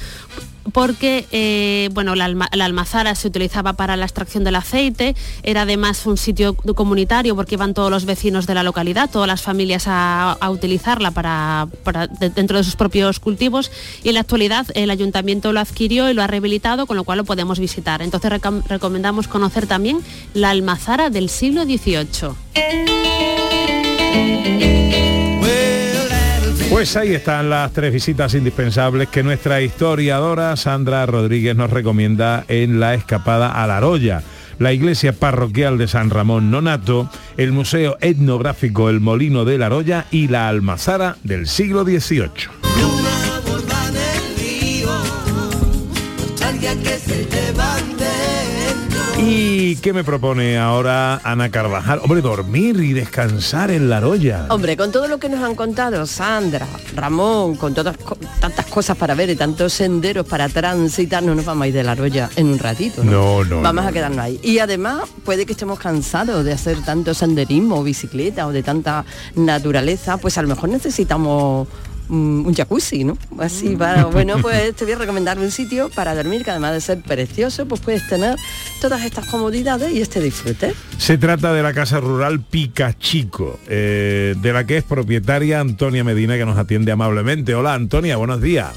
[0.72, 5.62] Porque eh, bueno, la, alma- la almazara se utilizaba para la extracción del aceite, era
[5.62, 9.84] además un sitio comunitario porque iban todos los vecinos de la localidad, todas las familias
[9.86, 13.72] a, utilizarla para, para- de- dentro de sus propios cultivos
[14.04, 17.18] y en la actualidad el ayuntamiento lo adquirió y lo ha rehabilitado, con lo cual
[17.18, 18.00] lo podemos visitar.
[18.00, 19.98] Entonces recom- recomendamos conocer también
[20.34, 22.36] la almazara del siglo XVIII.
[26.72, 32.80] Pues ahí están las tres visitas indispensables que nuestra historiadora Sandra Rodríguez nos recomienda en
[32.80, 34.22] la escapada a La Roya.
[34.58, 40.06] La iglesia parroquial de San Ramón Nonato, el Museo Etnográfico El Molino de La Roya
[40.10, 42.61] y la Almazara del siglo XVIII.
[49.24, 52.00] ¿Y qué me propone ahora Ana Carvajal?
[52.02, 54.46] Hombre, dormir y descansar en La Roya.
[54.50, 57.96] Hombre, con todo lo que nos han contado Sandra, Ramón, con todas
[58.40, 61.84] tantas cosas para ver y tantos senderos para transitar, no nos vamos a ir de
[61.84, 63.04] la roya en un ratito.
[63.04, 63.62] No, no.
[63.62, 63.90] Vamos no.
[63.90, 64.40] a quedarnos ahí.
[64.42, 69.04] Y además puede que estemos cansados de hacer tanto senderismo o bicicleta o de tanta
[69.36, 71.68] naturaleza, pues a lo mejor necesitamos
[72.08, 73.16] un jacuzzi, ¿no?
[73.38, 76.80] Así para, bueno, pues te voy a recomendar un sitio para dormir que además de
[76.80, 78.36] ser precioso, pues puedes tener
[78.80, 80.74] todas estas comodidades y este disfrute.
[80.98, 86.36] Se trata de la casa rural Picachico, eh, de la que es propietaria Antonia Medina,
[86.36, 87.54] que nos atiende amablemente.
[87.54, 88.72] Hola Antonia, buenos días.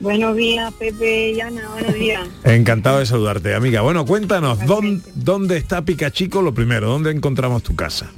[0.00, 2.26] Buenos días, Pepe y Ana, buenos días.
[2.44, 3.82] Encantado de saludarte, amiga.
[3.82, 6.42] Bueno, cuéntanos, ¿dónde, dónde está Picachico?
[6.42, 8.10] Lo primero, ¿dónde encontramos tu casa?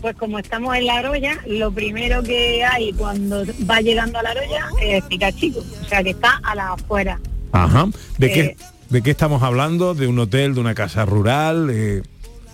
[0.00, 4.30] Pues como estamos en La Aroya, lo primero que hay cuando va llegando a La
[4.30, 7.20] Aroya es Picachico, o sea que está a la afuera.
[7.52, 7.88] Ajá.
[8.18, 8.56] ¿De qué Eh,
[8.88, 9.94] de qué estamos hablando?
[9.94, 11.68] ¿De un hotel, de una casa rural?
[11.70, 12.02] Eh,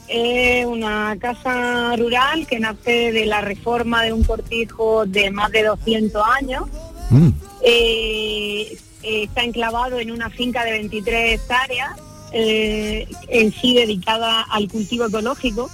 [0.08, 5.64] Es una casa rural que nace de la reforma de un cortijo de más de
[5.64, 6.64] 200 años.
[7.10, 7.28] mm,
[7.62, 11.90] Eh, está enclavado en una finca de 23 hectáreas,
[12.32, 15.70] en sí dedicada al cultivo ecológico.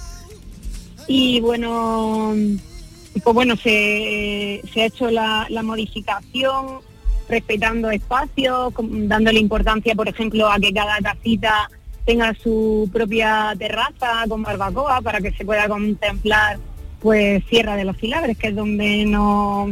[1.07, 2.33] Y bueno,
[3.23, 6.79] pues bueno, se, se ha hecho la, la modificación
[7.29, 11.69] respetando espacios, dándole importancia, por ejemplo, a que cada casita
[12.05, 16.57] tenga su propia terraza con barbacoa para que se pueda contemplar
[16.99, 19.71] pues Sierra de los Filabres, que es donde nos,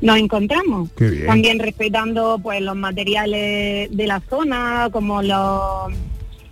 [0.00, 0.90] nos encontramos.
[1.26, 5.92] También respetando pues los materiales de la zona, como los,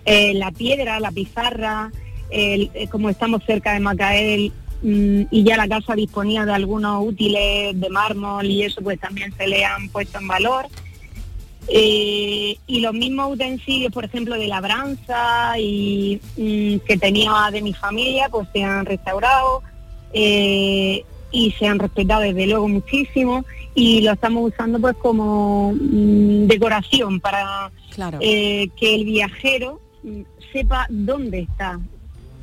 [0.04, 1.90] eh, la piedra, la pizarra,
[2.31, 7.05] el- eh, como estamos cerca de Macael mm, y ya la casa disponía de algunos
[7.07, 10.66] útiles de mármol y eso pues también se le han puesto en valor.
[11.69, 17.73] Eh, y los mismos utensilios, por ejemplo, de labranza y mm, que tenía de mi
[17.75, 19.62] familia, pues se han restaurado
[20.12, 26.47] eh, y se han respetado desde luego muchísimo y lo estamos usando pues como mm,
[26.47, 27.71] decoración para
[28.21, 29.81] eh, que el viajero
[30.53, 31.79] sepa dónde está,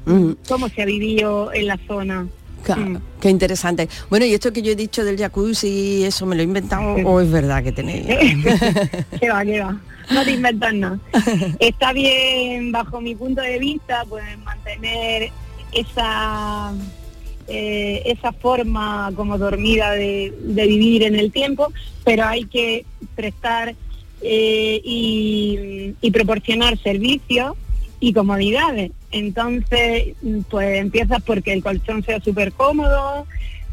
[0.07, 0.31] Mm.
[0.47, 2.27] cómo se ha vivido en la zona.
[2.63, 3.87] Claro, Qué interesante.
[4.09, 7.21] Bueno, y esto que yo he dicho del jacuzzi, ¿eso me lo he inventado o
[7.21, 8.05] es verdad que tenéis?
[9.19, 9.79] que va, que va.
[10.11, 10.99] No te inventas nada.
[11.59, 15.29] Está bien, bajo mi punto de vista, pues mantener
[15.71, 16.73] esa
[17.47, 21.71] eh, esa forma como dormida de, de vivir en el tiempo,
[22.03, 23.75] pero hay que prestar
[24.21, 27.53] eh, y, y proporcionar servicios
[27.99, 28.91] y comodidades.
[29.17, 30.15] Entonces,
[30.49, 33.25] pues empiezas porque el colchón sea súper cómodo,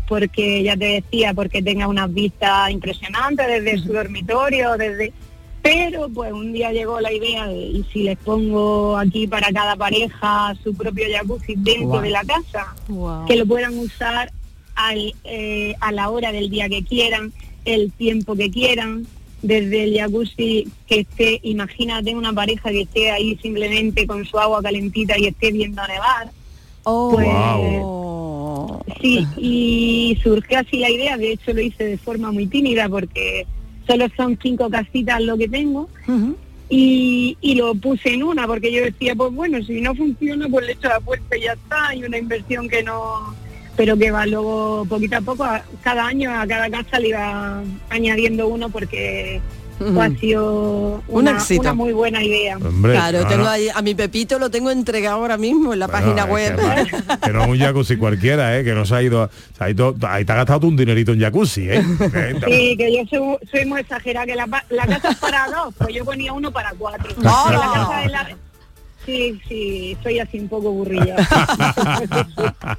[0.09, 5.13] porque ya te decía, porque tenga unas vistas impresionantes desde su dormitorio, desde
[5.65, 9.75] pero pues un día llegó la idea de y si les pongo aquí para cada
[9.77, 12.77] pareja su propio jacuzzi dentro de la casa,
[13.27, 14.31] que lo puedan usar
[14.75, 17.33] al, eh, a la hora del día que quieran,
[17.65, 19.07] el tiempo que quieran,
[19.45, 24.63] desde el jacuzzi que esté, imagínate una pareja que esté ahí simplemente con su agua
[24.63, 26.31] calentita y esté viendo nevar.
[26.83, 27.29] Pues,
[29.01, 33.47] Sí, y surgió así la idea, de hecho lo hice de forma muy tímida porque
[33.87, 35.89] solo son cinco casitas lo que tengo
[36.71, 40.67] y, y lo puse en una porque yo decía, pues bueno, si no funciona pues
[40.67, 43.35] le echo la puerta y ya está, y una inversión que no,
[43.77, 47.63] pero que va luego poquito a poco, a- cada año a cada casa le iba
[47.91, 49.41] añadiendo uno porque
[49.81, 51.63] ha sido Un una, éxito.
[51.63, 52.57] una muy buena idea.
[52.83, 53.51] claro, no, tengo no.
[53.51, 56.57] ahí a mi Pepito lo tengo entregado ahora mismo en la Bueno, página web.
[56.57, 58.63] Que, que no es un jacuzzi cualquiera, ¿eh?
[58.63, 61.13] que no se ha ido, se ha ido- ahí te ha gastado tú un dinerito
[61.13, 61.83] en jacuzzi, ¿eh?
[62.47, 65.75] Sí, que yo soy, soy muy exagerada, que la, pa- la casa es para dos,
[65.77, 67.13] pues yo ponía uno para cuatro.
[67.25, 67.59] ¡Hala!
[67.59, 68.37] La casa de la-
[69.07, 71.17] Sí, sí, soy así un poco aburrida.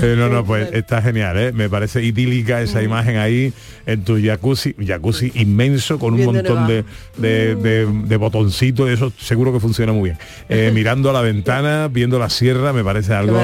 [0.00, 1.52] Oye, no, no, pues está genial, ¿eh?
[1.52, 2.84] Me parece idílica esa Mm.
[2.84, 3.52] imagen ahí
[3.86, 6.84] en tu jacuzzi, jacuzzi inmenso con un montón de,
[7.16, 10.18] de, de- de botoncitos, y eso seguro que funciona muy bien.
[10.48, 13.40] Eh, mirando a la ventana, viendo la sierra, me parece algo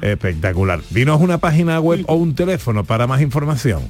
[0.00, 0.80] espectacular.
[0.90, 3.82] Dinos una página web o un teléfono para más información.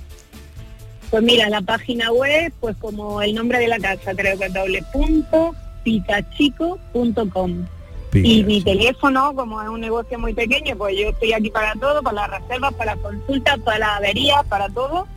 [1.11, 4.53] Pues mira, la página web, pues como el nombre de la casa, creo que es
[4.53, 5.55] doble punto,
[5.85, 7.67] picachico.com.
[8.13, 12.01] Y mi teléfono, como es un negocio muy pequeño, pues yo estoy aquí para todo,
[12.01, 15.09] para las reservas, para las consultas, para las averías, para todo,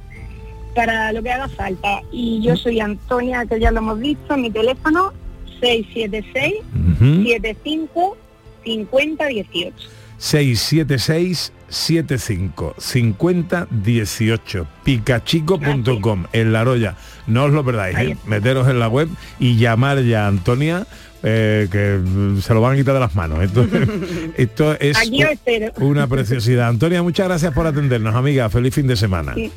[0.74, 2.02] para lo que haga falta.
[2.12, 5.14] Y yo soy Antonia, que ya lo hemos visto, mi teléfono
[5.60, 6.56] 676
[7.00, 8.18] 75
[8.64, 9.76] 50 18.
[10.18, 16.96] 676 75 50 18 picachico.com en La Roya.
[17.28, 18.18] No os lo perdáis, ¿eh?
[18.26, 20.88] meteros en la web y llamar ya a Antonia
[21.24, 23.44] eh, que se lo van a quitar de las manos.
[23.44, 23.68] Esto,
[24.38, 24.98] esto es
[25.80, 26.68] una preciosidad.
[26.70, 28.50] Antonia, muchas gracias por atendernos, amiga.
[28.50, 29.34] Feliz fin de semana.
[29.34, 29.52] Sí.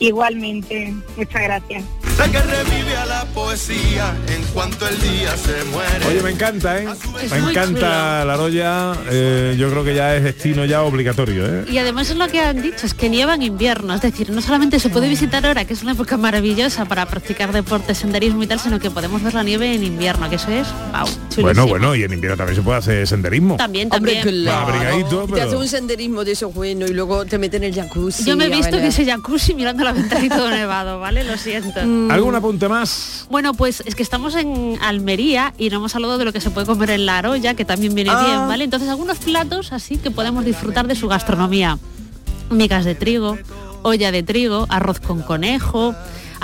[0.00, 1.84] Igualmente, muchas gracias.
[2.18, 6.06] La que revive a la poesía en cuanto el día se muere.
[6.08, 6.86] Oye, me encanta, ¿eh?
[7.22, 8.94] Es Me encanta La Roya.
[9.10, 11.64] eh, yo creo que ya es destino ya obligatorio, ¿eh?
[11.70, 14.40] Y además es lo que han dicho, es que nieva en invierno, es decir, no
[14.40, 18.46] solamente se puede visitar ahora, que es una época maravillosa para practicar deporte, senderismo y
[18.46, 21.94] tal, sino que podemos ver la nieve en invierno, que eso es, wow, Bueno, bueno,
[21.94, 23.56] y en invierno también se puede hacer senderismo.
[23.58, 24.42] También, Hombre, también.
[24.44, 24.68] claro.
[24.68, 27.74] Abrigadito, Te pero- hace un senderismo de esos buenos y luego te meten en el
[27.74, 28.24] jacuzzi.
[28.24, 31.24] Yo me he visto que ese jacuzzi mirando la ventana y todo nevado, ¿vale?
[31.24, 31.80] Lo siento.
[31.84, 32.10] Mm.
[32.10, 33.26] ¿Algún apunte más?
[33.30, 36.50] Bueno, pues es que estamos en Almería y no hemos hablado de lo que se
[36.50, 38.22] puede comer en la Aroya, que también viene Ah.
[38.24, 38.64] bien, ¿vale?
[38.64, 41.78] Entonces algunos platos así que podemos disfrutar de su gastronomía.
[42.50, 43.38] Migas de trigo,
[43.82, 45.94] olla de trigo, arroz con conejo,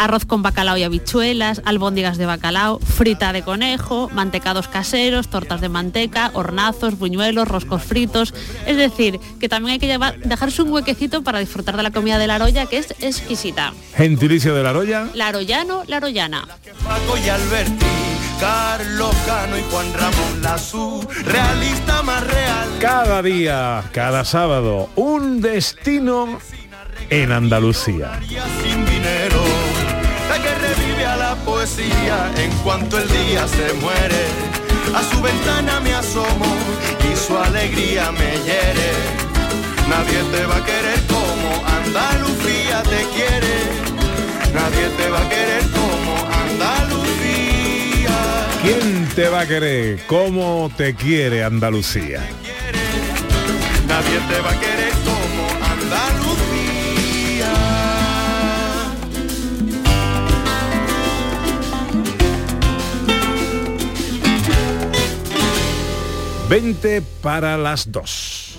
[0.02, 5.68] arroz con bacalao y habichuelas, albóndigas de bacalao, frita de conejo, mantecados caseros, tortas de
[5.68, 8.34] manteca, hornazos, buñuelos, roscos fritos.
[8.66, 12.18] Es decir, que también hay que llevar, dejarse un huequecito para disfrutar de la comida
[12.18, 13.72] de la Aroya, que es exquisita.
[13.96, 15.08] Gentilicio de la Roya.
[15.14, 16.48] La Aroyano, la Aroyana.
[16.84, 17.86] Paco y Alberti,
[18.40, 22.68] Carlos Cano y Juan Ramón Lazú, realista más real.
[22.80, 26.40] Cada día, cada sábado, un destino
[27.10, 28.20] en Andalucía.
[28.62, 29.42] sin dinero,
[30.32, 34.22] la que revive a la poesía en cuanto el día se muere.
[34.94, 36.50] A su ventana me asomo
[37.10, 38.90] y su alegría me hiere.
[39.88, 43.56] Nadie te va a querer como Andalucía te quiere.
[44.54, 46.12] Nadie te va a querer como
[46.46, 48.16] Andalucía.
[48.62, 50.06] ¿Quién te va a querer?
[50.06, 52.20] ¿Cómo te quiere Andalucía?
[53.86, 54.91] Nadie te va a querer
[66.48, 68.58] 20 para las 2.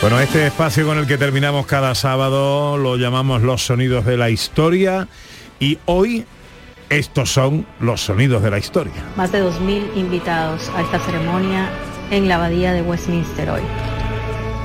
[0.00, 4.28] Bueno, este espacio con el que terminamos cada sábado lo llamamos los sonidos de la
[4.28, 5.08] historia
[5.58, 6.26] y hoy
[6.90, 9.02] estos son los sonidos de la historia.
[9.16, 11.70] Más de 2.000 invitados a esta ceremonia
[12.10, 13.62] en la abadía de Westminster hoy.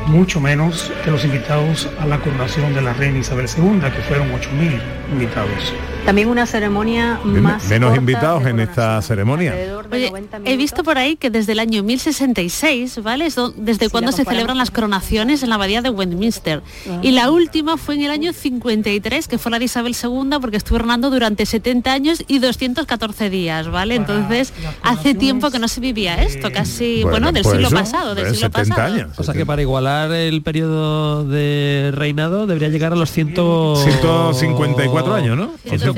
[0.09, 4.29] Mucho menos que los invitados a la coronación de la reina Isabel II, que fueron
[4.31, 4.81] 8.000
[5.11, 5.73] invitados.
[6.09, 9.53] También una ceremonia más Menos corta invitados en esta ceremonia.
[9.91, 10.11] Oye,
[10.43, 13.27] he visto por ahí que desde el año 1066, ¿vale?
[13.27, 16.63] Es desde cuando se celebran las coronaciones en la abadía de Westminster.
[17.03, 20.57] Y la última fue en el año 53, que fue la de Isabel II, porque
[20.57, 23.93] estuvo reinando durante 70 años y 214 días, ¿vale?
[23.93, 24.51] Entonces,
[24.81, 28.25] hace tiempo que no se vivía esto, casi, bueno, del pues siglo eso, pasado, del
[28.25, 29.11] pues siglo 70 pasado.
[29.15, 33.35] O sea que para igualar el periodo de reinado debería llegar a los 100...
[33.35, 35.51] 154 años, ¿no?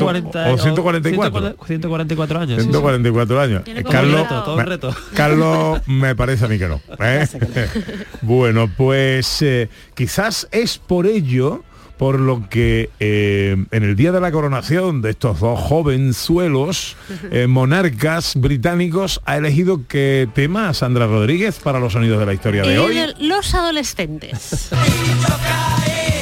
[0.08, 1.56] 140, o 144.
[1.66, 2.58] 144 años.
[2.58, 2.72] sí, sí.
[2.72, 3.64] 144 años.
[3.64, 4.96] Tiene como Carlos, todo un reto.
[5.14, 6.82] Carlos, me parece a mí que no.
[7.00, 7.28] ¿eh?
[8.22, 11.64] bueno, pues eh, quizás es por ello
[12.02, 16.96] por lo que eh, en el día de la coronación de estos dos jovenzuelos
[17.32, 22.64] eh, monarcas británicos ha elegido qué tema Sandra Rodríguez para los sonidos de la historia
[22.64, 22.96] de Y hoy.
[22.96, 24.70] de los adolescentes.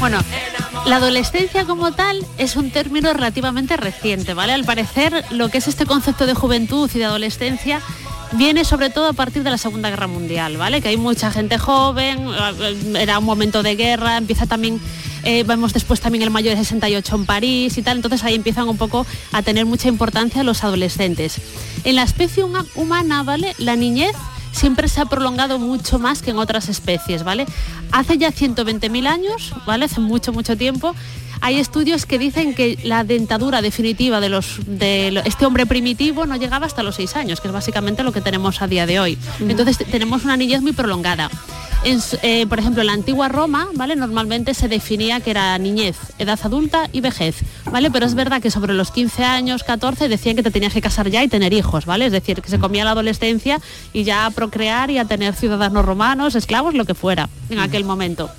[0.00, 0.18] Bueno,
[0.86, 4.54] la adolescencia como tal es un término relativamente reciente, ¿vale?
[4.54, 7.80] Al parecer, lo que es este concepto de juventud y de adolescencia
[8.32, 10.80] viene sobre todo a partir de la Segunda Guerra Mundial, ¿vale?
[10.80, 14.80] Que hay mucha gente joven, eh, era un momento de guerra, empieza también,
[15.24, 18.68] eh, vemos después también el mayo de 68 en París y tal, entonces ahí empiezan
[18.68, 21.40] un poco a tener mucha importancia los adolescentes.
[21.84, 23.54] En la especie huma- humana, ¿vale?
[23.58, 24.14] La niñez
[24.52, 27.46] siempre se ha prolongado mucho más que en otras especies, ¿vale?
[27.92, 29.84] Hace ya 120.000 años, ¿vale?
[29.86, 30.94] Hace mucho, mucho tiempo.
[31.42, 36.36] Hay estudios que dicen que la dentadura definitiva de, los, de este hombre primitivo no
[36.36, 39.18] llegaba hasta los 6 años, que es básicamente lo que tenemos a día de hoy.
[39.40, 41.30] Entonces te- tenemos una niñez muy prolongada.
[41.82, 43.96] Eh, por ejemplo, en la antigua Roma, ¿vale?
[43.96, 47.36] Normalmente se definía que era niñez, edad adulta y vejez,
[47.72, 47.90] ¿vale?
[47.90, 51.08] Pero es verdad que sobre los 15 años, 14, decían que te tenías que casar
[51.08, 52.04] ya y tener hijos, ¿vale?
[52.06, 53.60] Es decir, que se comía la adolescencia
[53.94, 57.84] y ya a procrear y a tener ciudadanos romanos, esclavos, lo que fuera en aquel
[57.84, 58.30] momento.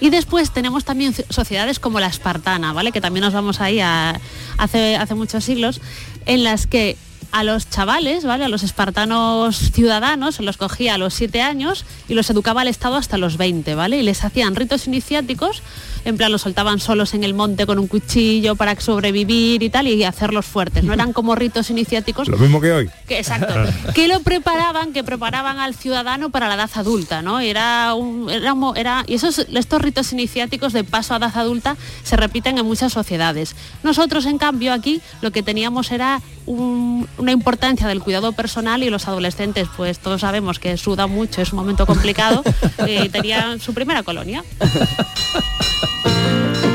[0.00, 2.90] Y después tenemos también ci- sociedades como la espartana, ¿vale?
[2.90, 5.80] Que también nos vamos ahí hace muchos siglos,
[6.26, 6.96] en las que
[7.32, 8.44] a los chavales, ¿vale?
[8.44, 12.96] A los espartanos ciudadanos los cogía a los 7 años y los educaba el Estado
[12.96, 13.98] hasta los 20, ¿vale?
[13.98, 15.62] Y les hacían ritos iniciáticos,
[16.04, 19.86] en plan los soltaban solos en el monte con un cuchillo para sobrevivir y tal
[19.88, 20.84] y hacerlos fuertes.
[20.84, 22.90] No eran como ritos iniciáticos Lo mismo que hoy.
[23.06, 23.54] que, exacto.
[23.94, 27.40] que lo preparaban, que preparaban al ciudadano para la edad adulta, ¿no?
[27.40, 32.16] Era un, era, era- y esos, estos ritos iniciáticos de paso a edad adulta se
[32.16, 33.54] repiten en muchas sociedades.
[33.82, 38.90] Nosotros, en cambio, aquí lo que teníamos era un- una importancia del cuidado personal y
[38.90, 42.42] los adolescentes, pues todos sabemos que sudan mucho, es un momento complicado,
[42.86, 44.42] y tenían su primera colonia.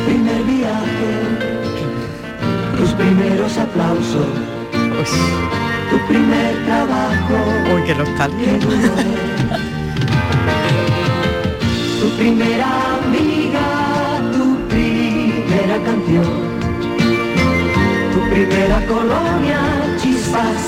[0.05, 1.11] Primer viaje,
[2.78, 4.28] tus primeros aplausos,
[5.89, 7.38] tu primer trabajo.
[7.76, 8.59] Uy, qué nostalgia.
[8.59, 8.68] Tu
[11.99, 13.68] tu primera amiga,
[14.34, 16.32] tu primera canción,
[18.13, 19.59] tu primera colonia,
[20.01, 20.61] chispas,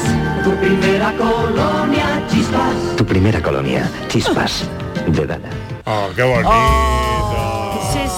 [0.43, 2.75] tu primera colonia, chispas.
[2.97, 4.65] Tu primera colonia, Chispas,
[5.07, 5.49] de Dana.
[5.85, 6.51] Oh, qué bonito.
[6.51, 7.28] Sí,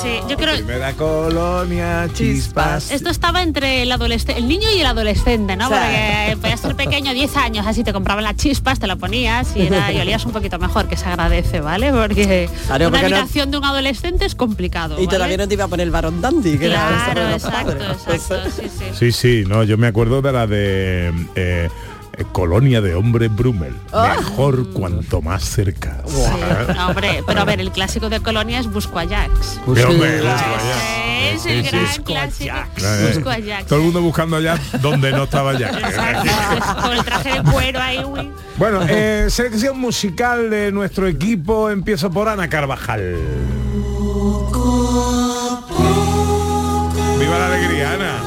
[0.02, 0.56] sí, yo creo...
[0.56, 2.91] Primera colonia, chispas.
[2.91, 5.68] Esto estaba entre el adolescente, el niño y el adolescente, ¿no?
[5.68, 5.74] Sí.
[5.74, 9.64] Porque podías ser pequeño, 10 años, así te compraban las chispas, te la ponías y,
[9.68, 11.91] era, y olías un poquito mejor, que se agradece, ¿vale?
[11.91, 14.95] Porque Claro, una porque no- habitación de un adolescente es complicado.
[14.95, 15.18] Y ¿vale?
[15.18, 17.72] todavía no te iba a poner el varón dandy, que era Claro, los exacto,
[18.14, 18.86] exacto, sí, sí.
[18.97, 21.70] Sí, sí, no, yo me acuerdo de la de eh, eh,
[22.26, 23.74] Colonia de Hombre Brummel.
[23.93, 24.15] Ah.
[24.17, 25.97] Mejor cuanto más cerca.
[26.76, 29.59] No, hombre, pero a ver, el clásico de Colonia es Busco a Jax.
[29.74, 30.45] Qué hombre, Sí, Busco.
[31.22, 32.55] Es el Sí, sí, gran Busco clásico.
[32.78, 33.65] Eh, Busco Jax.
[33.67, 35.69] Todo el mundo buscando allá donde no estaba ya.
[35.69, 38.32] Exacto, Con el traje de cuero ahí, uy.
[38.57, 41.69] Bueno, eh, selección musical de nuestro equipo.
[41.69, 43.15] Empiezo por Ana Carvajal.
[47.19, 48.20] Viva la alegría, Ana.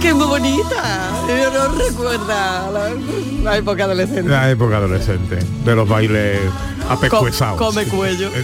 [0.00, 1.10] Que es muy bonita.
[1.28, 2.90] Yo no recuerda la,
[3.42, 4.28] la época adolescente.
[4.30, 6.38] La época adolescente, de los bailes
[6.88, 7.58] apescuezados.
[7.58, 8.30] come cuello.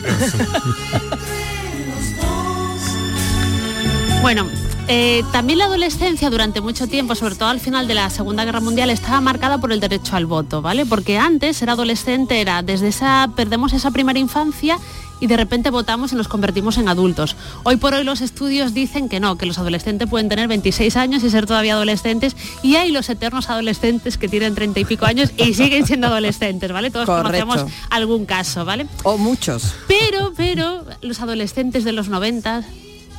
[4.22, 4.46] Bueno,
[4.88, 8.60] eh, también la adolescencia durante mucho tiempo, sobre todo al final de la Segunda Guerra
[8.60, 10.86] Mundial, estaba marcada por el derecho al voto, ¿vale?
[10.86, 14.78] Porque antes ser adolescente era desde esa perdemos esa primera infancia
[15.20, 17.36] y de repente votamos y nos convertimos en adultos.
[17.62, 21.22] Hoy por hoy los estudios dicen que no, que los adolescentes pueden tener 26 años
[21.24, 25.30] y ser todavía adolescentes y hay los eternos adolescentes que tienen 30 y pico años
[25.36, 26.90] y siguen siendo adolescentes, ¿vale?
[26.90, 27.46] Todos Correcto.
[27.46, 28.86] conocemos algún caso, ¿vale?
[29.02, 29.74] O muchos.
[29.88, 32.62] Pero, pero, los adolescentes de los 90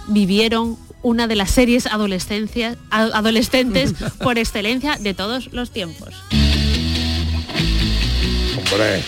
[0.07, 3.93] vivieron una de las series adolescencias, adolescentes
[4.23, 6.15] por excelencia de todos los tiempos.
[8.57, 9.03] Hombre.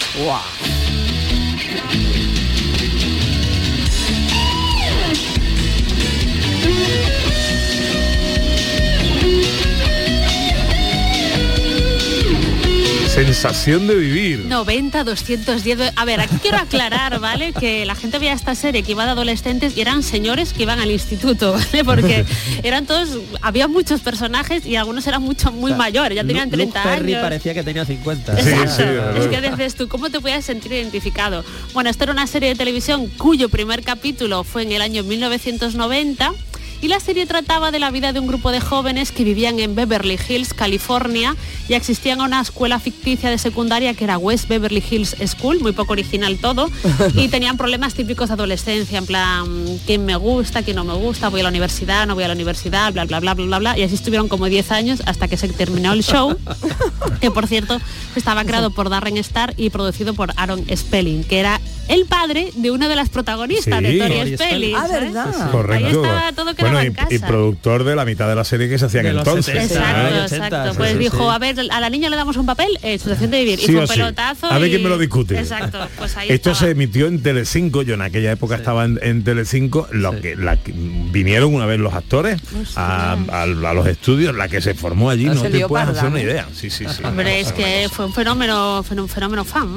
[13.37, 14.45] Sensación de vivir.
[14.45, 15.93] 90, 210.
[15.95, 17.53] A ver, aquí quiero aclarar, ¿vale?
[17.53, 20.79] Que la gente veía esta serie que iba de adolescentes y eran señores que iban
[20.79, 21.85] al instituto, ¿vale?
[21.85, 22.25] Porque
[22.63, 23.09] eran todos,
[23.43, 27.21] había muchos personajes y algunos eran mucho, muy mayores, ya tenían Luke 30 Perry años.
[27.21, 28.39] parecía que tenía 50.
[28.39, 29.19] Exacto.
[29.19, 31.45] es que dices tú, ¿cómo te puedes sentir identificado?
[31.75, 36.33] Bueno, esto era una serie de televisión cuyo primer capítulo fue en el año 1990
[36.81, 39.75] y la serie trataba de la vida de un grupo de jóvenes que vivían en
[39.75, 41.35] Beverly Hills, California,
[41.67, 45.93] y existían una escuela ficticia de secundaria que era West Beverly Hills School, muy poco
[45.93, 46.69] original todo,
[47.15, 49.47] y tenían problemas típicos de adolescencia, en plan,
[49.85, 51.29] ¿quién me gusta, quién no me gusta?
[51.29, 52.93] ¿Voy a la universidad, no voy a la universidad?
[52.93, 53.77] Bla, bla, bla, bla, bla, bla.
[53.77, 56.37] Y así estuvieron como 10 años hasta que se terminó el show,
[57.21, 57.79] que por cierto
[58.15, 62.71] estaba creado por Darren Star y producido por Aaron Spelling, que era el padre de
[62.71, 63.99] una de las protagonistas de Sí.
[63.99, 64.75] Tori Tori Spelling.
[64.75, 65.01] Ah, ¿sabes?
[65.13, 65.51] ¿verdad?
[65.51, 65.85] Correcto.
[65.87, 67.13] Ahí estaba todo quedaba bueno, en y, casa.
[67.13, 69.45] y productor de la mitad de la serie que se hacían De entonces.
[69.53, 70.21] 70, Exacto, ¿eh?
[70.23, 70.55] exacto.
[70.57, 71.35] 80, pues sí, dijo, sí.
[71.35, 73.59] a ver, a la niña le damos un papel, eh, situación de vivir.
[73.59, 73.93] Sí y fue un sí.
[73.93, 74.47] pelotazo.
[74.47, 75.37] A ver y- quién me lo discute.
[75.39, 76.67] Exacto, pues ahí Esto estaba.
[76.67, 80.57] se emitió en Telecinco, yo en aquella época estaba en, en Telecinco, lo que, la
[80.57, 82.41] que- vinieron una vez los actores
[82.75, 85.91] a, a- a los estudios, la que se formó allí, No no te puedes parda,
[85.99, 86.47] hacer una idea.
[86.53, 87.03] Sí, sí, sí.
[87.03, 89.67] Hombre, es que fue un fenómeno, fue un fenómeno fan.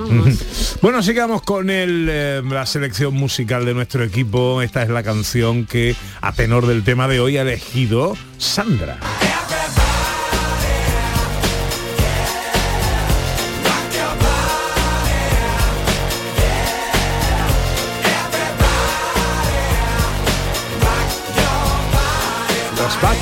[0.83, 4.63] Bueno, sigamos con el, eh, la selección musical de nuestro equipo.
[4.63, 8.99] Esta es la canción que, a tenor del tema de hoy, ha elegido Sandra.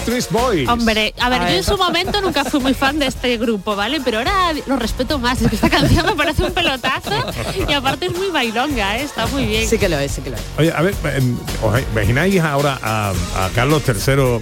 [0.09, 0.69] Backstreet Boys.
[0.69, 4.01] Hombre, a ver, yo en su momento nunca fui muy fan de este grupo, ¿vale?
[4.05, 5.41] Pero ahora lo respeto más.
[5.43, 7.11] Es que esta canción me parece un pelotazo
[7.69, 9.03] y aparte es muy bailonga, ¿eh?
[9.03, 9.69] está muy bien.
[9.69, 10.43] Sí que lo es, sí que lo es.
[10.59, 14.41] Oye, a ver, em, ¿os imagináis ahora a, a Carlos III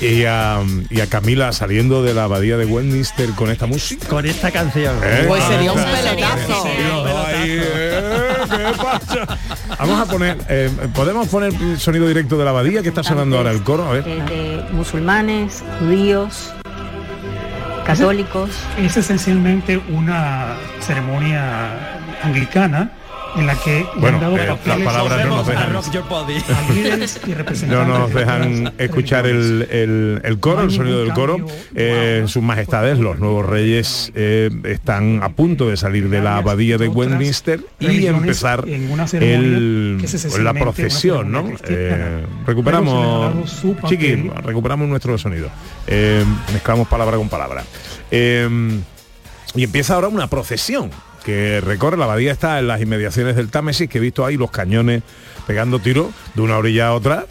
[0.00, 0.60] y a,
[0.90, 4.08] y a Camila saliendo de la abadía de Westminster con esta música?
[4.08, 4.96] Con esta canción.
[5.04, 5.24] ¿Eh?
[5.28, 6.64] Pues sería un pelotazo.
[7.26, 9.38] Ay, eh, ¿qué pasa?
[9.78, 13.36] Vamos a poner, eh, ¿podemos poner el sonido directo de la abadía que está sonando
[13.36, 13.88] ahora el coro?
[13.88, 14.04] A ver.
[14.04, 16.52] de musulmanes, judíos,
[17.84, 18.50] católicos.
[18.78, 22.90] Es esencialmente una ceremonia anglicana
[23.36, 25.72] en la que le Bueno, han dado eh, las palabras no nos dejan.
[27.68, 31.36] No nos de dejan escuchar el, el- el coro, el sonido del coro.
[31.74, 36.78] Eh, sus majestades, los nuevos reyes, eh, están a punto de salir de la abadía
[36.78, 38.64] de Westminster y empezar
[39.22, 39.98] el,
[40.44, 41.44] la procesión, ¿no?
[42.46, 45.48] recuperamos, chiqui, recuperamos nuestro sonido.
[46.52, 47.64] Mezclamos palabra con palabra.
[49.54, 50.90] Y empieza ahora una procesión
[51.24, 54.50] que recorre la abadía está en las inmediaciones del Támesis que he visto ahí los
[54.50, 55.02] cañones
[55.46, 57.26] pegando tiros de una orilla a otra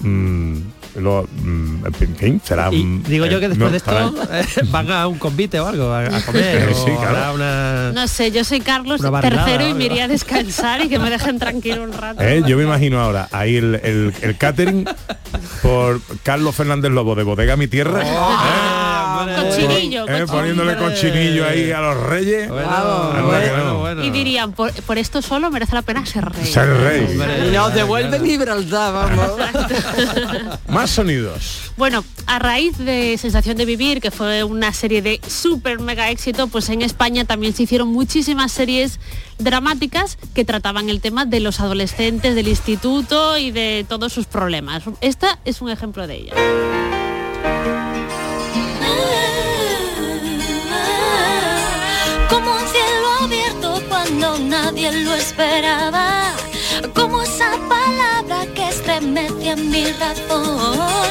[0.00, 0.58] Mm,
[0.96, 4.44] lo, mm, en fin, será Y digo yo que eh, después no, de esto eh,
[4.70, 6.74] van a un convite o algo, a, a comer.
[6.74, 7.16] Sí, o claro.
[7.16, 7.92] habrá una...
[7.92, 11.38] No sé, yo soy Carlos tercero y me iría a descansar y que me dejen
[11.38, 12.22] tranquilo un rato.
[12.22, 14.86] Eh, yo me imagino ahora ahí el, el, el catering
[15.62, 18.02] por Carlos Fernández Lobo de Bodega Mi Tierra.
[18.02, 18.10] Eh,
[19.24, 20.06] cochinillo.
[20.26, 22.50] poniéndole cochinillo ahí a los reyes.
[24.02, 26.46] Y dirían, por, por esto solo merece la pena ser rey.
[26.46, 27.18] Ser rey.
[27.48, 29.38] Y nos devuelven Gibraltar, vamos.
[30.68, 31.72] Más sonidos.
[31.76, 36.46] Bueno, a raíz de Sensación de Vivir, que fue una serie de súper mega éxito,
[36.48, 38.98] pues en España también se hicieron muchísimas series
[39.38, 44.84] dramáticas que trataban el tema de los adolescentes, del instituto y de todos sus problemas.
[45.00, 46.85] Esta es un ejemplo de ella.
[54.76, 56.34] Nadie lo esperaba.
[56.94, 61.10] Como esa palabra que estremece mi razón.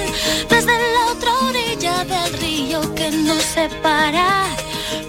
[0.49, 4.45] Desde la otra orilla del río que nos separa.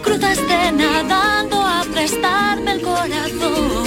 [0.03, 3.86] Cruzaste nadando a prestarme el corazón.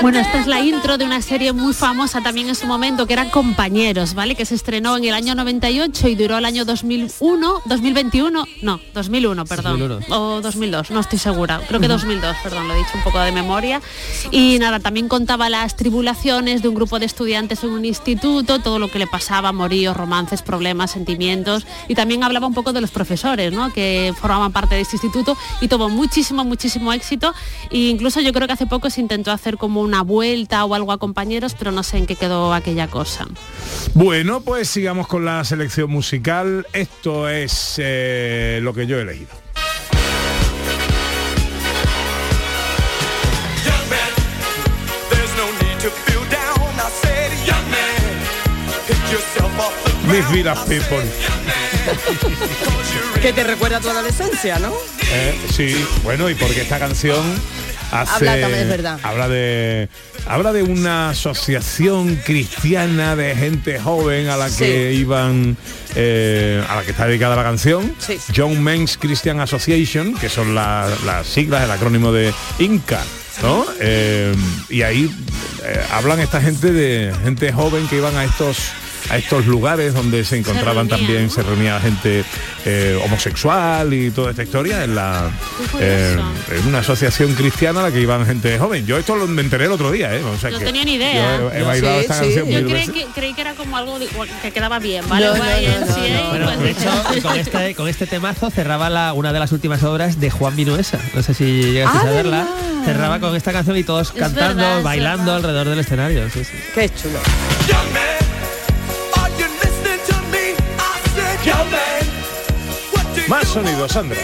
[0.00, 3.12] Bueno, esta es la intro de una serie muy famosa también en su momento, que
[3.12, 4.34] era Compañeros, ¿vale?
[4.34, 9.44] Que se estrenó en el año 98 y duró el año 2001, 2021, no, 2001,
[9.44, 9.78] perdón.
[9.80, 10.16] 2001.
[10.16, 11.60] O 2002, no estoy segura.
[11.68, 13.82] Creo que 2002, perdón, lo he dicho un poco de memoria.
[14.30, 18.78] Y nada, también contaba las tribulaciones de un grupo de estudiantes en un instituto, todo
[18.78, 21.66] lo que le pasaba, moríos, romances, problemas, sentimientos.
[21.86, 23.72] Y también hablaba un poco de los profesores, ¿no?
[23.74, 27.34] Que formaban parte de este instituto y tuvo muchísimo, muchísimo éxito.
[27.70, 30.92] E incluso yo creo que hace poco se intentó hacer como una vuelta o algo
[30.92, 33.26] a compañeros, pero no sé en qué quedó aquella cosa.
[33.94, 36.66] Bueno, pues sigamos con la selección musical.
[36.72, 39.30] Esto es eh, lo que yo he elegido.
[50.10, 51.04] Mis vidas people.
[53.22, 54.72] que te recuerda a tu adolescencia, ¿no?
[55.10, 57.22] Eh, sí, bueno, y porque esta canción
[57.92, 58.98] hace, Habla también, es verdad.
[59.02, 59.88] habla de
[60.26, 65.56] habla de una asociación cristiana de gente joven a la que iban
[65.94, 67.94] eh, a la que está dedicada la canción
[68.36, 73.00] John Men's Christian Association que son la- las siglas el acrónimo de Inca
[73.42, 73.64] ¿no?
[73.80, 74.34] Eh,
[74.68, 75.10] y ahí
[75.64, 78.58] eh, hablan esta gente de gente joven que iban a estos
[79.10, 82.24] a estos lugares donde se encontraban también se reunía gente
[82.64, 85.30] eh, homosexual y toda esta historia en la
[85.80, 86.16] eh,
[86.50, 89.66] en una asociación cristiana a la que iban gente joven yo esto lo me enteré
[89.66, 90.22] el otro día ¿eh?
[90.24, 91.38] O sea No que tenía ni idea.
[91.38, 94.08] yo he, he bailado esta canción Yo creí que, creí que era como algo de-
[94.42, 95.26] que quedaba bien, ¿vale?
[95.26, 100.30] No, no, con este, con este temazo cerraba la, una de las últimas obras de
[100.30, 100.98] Juan Minuesa.
[101.14, 102.36] No sé si llegaste Ah, a verla.
[102.44, 102.84] ¿verdad?
[102.84, 106.28] Cerraba con esta canción y todos Es cantando, verdad, bailando alrededor del escenario.
[106.30, 106.52] Sí, sí.
[106.74, 107.18] Qué chulo.
[113.28, 114.18] Más sonido Sandra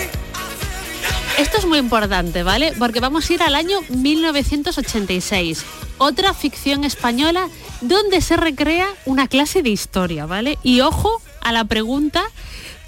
[1.38, 2.72] Esto es muy importante, ¿vale?
[2.78, 5.62] Porque vamos a ir al año 1986.
[5.98, 7.48] Otra ficción española
[7.82, 10.58] donde se recrea una clase de historia, ¿vale?
[10.62, 12.22] Y ojo a la pregunta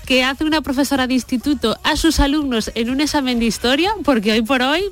[0.07, 4.33] que hace una profesora de instituto a sus alumnos en un examen de historia, porque
[4.33, 4.85] hoy por hoy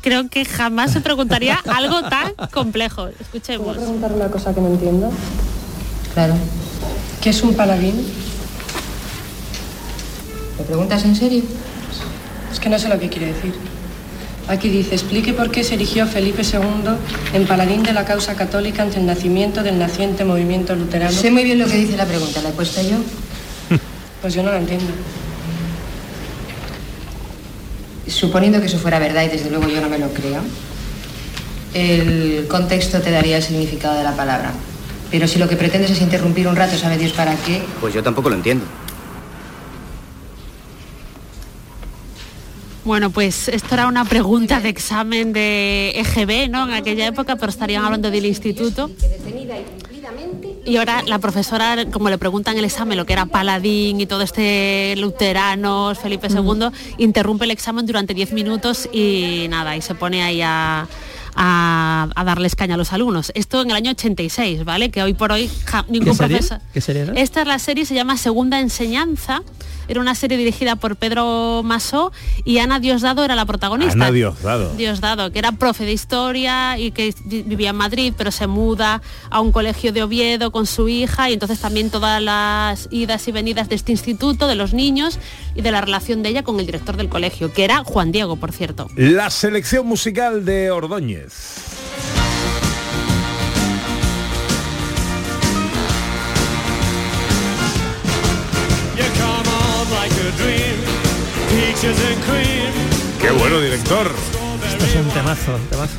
[0.00, 3.08] creo que jamás se preguntaría algo tan complejo.
[3.20, 3.76] Escuchemos.
[3.76, 5.12] preguntar una cosa que no entiendo?
[6.14, 6.34] Claro.
[7.22, 8.04] ¿Qué es un paladín?
[10.58, 11.42] ¿Me preguntas en serio?
[12.52, 13.54] Es que no sé lo que quiere decir.
[14.48, 16.90] Aquí dice, explique por qué se erigió Felipe II
[17.32, 21.12] en paladín de la causa católica ante el nacimiento del naciente movimiento luterano.
[21.12, 22.96] Sé muy bien lo que dice la pregunta, la he puesto yo.
[24.20, 24.86] Pues yo no la entiendo.
[28.06, 30.42] Suponiendo que eso fuera verdad y desde luego yo no me lo creo,
[31.74, 34.52] el contexto te daría el significado de la palabra.
[35.10, 38.02] Pero si lo que pretendes es interrumpir un rato, sabe Dios para qué, Pues yo
[38.02, 38.64] tampoco lo entiendo.
[42.84, 46.66] Bueno, pues esto era una pregunta de examen de EGB, ¿no?
[46.66, 48.90] En aquella época, pero estarían hablando del instituto.
[50.64, 54.22] Y ahora la profesora, como le preguntan el examen lo que era paladín y todo
[54.22, 56.68] este luteranos, Felipe II,
[56.98, 60.86] interrumpe el examen durante 10 minutos y nada, y se pone ahí a,
[61.34, 63.32] a, a darles caña a los alumnos.
[63.34, 64.90] Esto en el año 86, ¿vale?
[64.90, 66.36] Que hoy por hoy ja- ningún ¿Qué serie?
[66.38, 66.60] profesor...
[66.72, 67.12] ¿Qué serie era?
[67.14, 69.42] Esta es la serie, se llama Segunda Enseñanza.
[69.88, 72.12] Era una serie dirigida por Pedro Masó
[72.44, 73.92] y Ana Diosdado era la protagonista.
[73.94, 74.72] Ana Diosdado.
[74.76, 79.02] Diosdado, que era profe de historia y que vi- vivía en Madrid, pero se muda
[79.28, 83.32] a un colegio de Oviedo con su hija y entonces también todas las idas y
[83.32, 85.18] venidas de este instituto, de los niños
[85.56, 88.36] y de la relación de ella con el director del colegio, que era Juan Diego,
[88.36, 88.86] por cierto.
[88.96, 91.21] La selección musical de Ordóñez.
[103.20, 104.10] Qué bueno, director.
[104.66, 105.94] Esto es un temazo, temazo.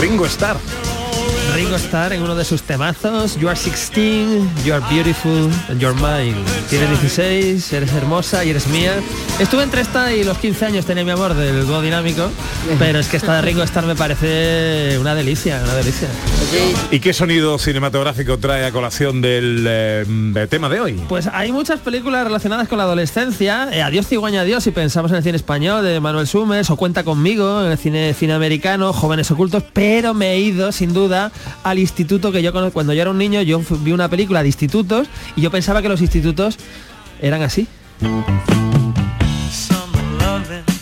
[0.00, 0.85] Ringo Starr.
[1.54, 5.94] Ringo Starr en uno de sus temazos, You are 16, You are beautiful, and you're
[5.94, 6.36] mine.
[6.68, 8.92] Tienes 16, eres hermosa y eres mía.
[9.38, 12.28] Estuve entre esta y los 15 años tenía mi amor del dúo dinámico,
[12.78, 16.08] pero es que esta de Ringo Starr me parece una delicia, una delicia.
[16.90, 20.92] ¿Y qué sonido cinematográfico trae a colación del eh, del tema de hoy?
[21.08, 23.68] Pues hay muchas películas relacionadas con la adolescencia.
[23.72, 27.04] Eh, Adiós cigüeña adiós si pensamos en el cine español de Manuel Summers o Cuenta
[27.04, 31.30] conmigo en el cine, cine americano, Jóvenes ocultos, pero me he ido sin duda
[31.62, 32.74] al instituto que yo conozco.
[32.74, 35.88] Cuando yo era un niño yo vi una película de institutos y yo pensaba que
[35.88, 36.58] los institutos
[37.20, 37.66] eran así.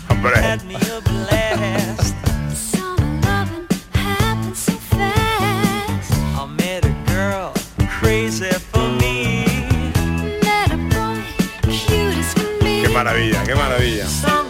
[0.08, 0.42] Hombre.
[12.82, 14.43] Qué maravilla, qué maravilla.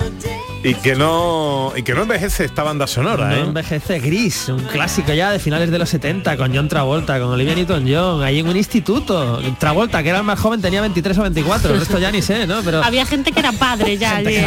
[0.67, 3.41] Y que no y que no envejece esta banda sonora, No ¿eh?
[3.41, 7.55] envejece gris, un clásico ya de finales de los 70 con John Travolta, con Olivia
[7.55, 9.41] Newton-John, ahí en un instituto.
[9.59, 12.62] Travolta, que era el más joven, tenía 23 o 24, esto ya ni sé, ¿no?
[12.65, 14.17] Pero Había gente que era padre ya.
[14.17, 14.39] allí.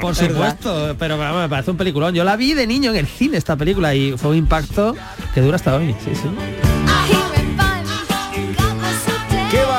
[0.00, 2.14] Por supuesto, pero vamos, me parece un peliculón.
[2.14, 4.94] Yo la vi de niño en el cine esta película y fue un impacto
[5.34, 5.92] que dura hasta hoy.
[6.04, 6.67] Sí, sí.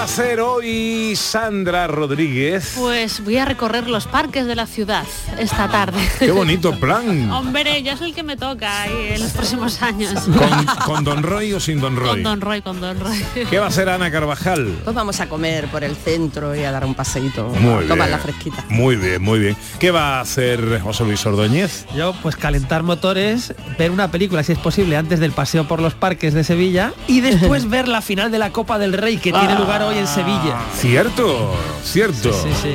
[0.09, 2.73] Hacer hoy Sandra Rodríguez?
[2.75, 5.03] Pues voy a recorrer los parques de la ciudad
[5.37, 5.99] esta tarde.
[6.17, 7.29] Qué bonito plan.
[7.31, 10.13] Hombre, ya es el que me toca ahí en los próximos años.
[10.23, 12.09] ¿Con, con Don Roy o sin Don Roy?
[12.09, 13.23] Con Don Roy, con Don Roy.
[13.51, 14.79] ¿Qué va a hacer Ana Carvajal?
[14.83, 17.47] Pues vamos a comer por el centro y a dar un paseíto.
[17.49, 18.11] Muy a tomar bien.
[18.11, 18.65] la fresquita.
[18.67, 19.55] Muy bien, muy bien.
[19.77, 21.85] ¿Qué va a hacer José Luis Ordóñez?
[21.95, 25.93] Yo, pues calentar motores, ver una película, si es posible, antes del paseo por los
[25.93, 29.53] parques de Sevilla y después ver la final de la Copa del Rey que tiene
[29.53, 30.57] lugar hoy en Sevilla.
[30.75, 32.31] Cierto, cierto.
[32.31, 32.73] Sí, sí,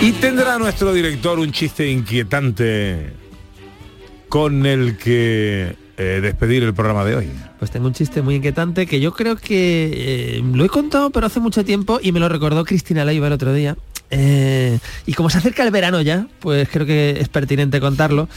[0.00, 0.06] sí.
[0.06, 3.12] Y tendrá nuestro director un chiste inquietante
[4.28, 7.30] con el que eh, despedir el programa de hoy.
[7.60, 11.26] Pues tengo un chiste muy inquietante que yo creo que eh, lo he contado pero
[11.26, 13.76] hace mucho tiempo y me lo recordó Cristina Leiva el otro día.
[14.10, 18.28] Eh, y como se acerca el verano ya, pues creo que es pertinente contarlo.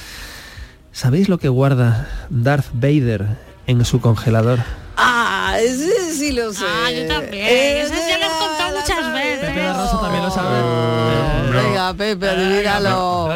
[0.92, 3.26] ¿Sabéis lo que guarda Darth Vader
[3.66, 4.60] en su congelador?
[4.98, 6.66] Ah, ese sí lo sé.
[6.68, 7.46] Ah, yo también.
[7.46, 9.40] Eh, Eso ya lo he contado muchas veces.
[9.50, 11.62] Pepe da Rosa también lo sabe.
[11.64, 13.30] Venga, Pepe, adivínalo.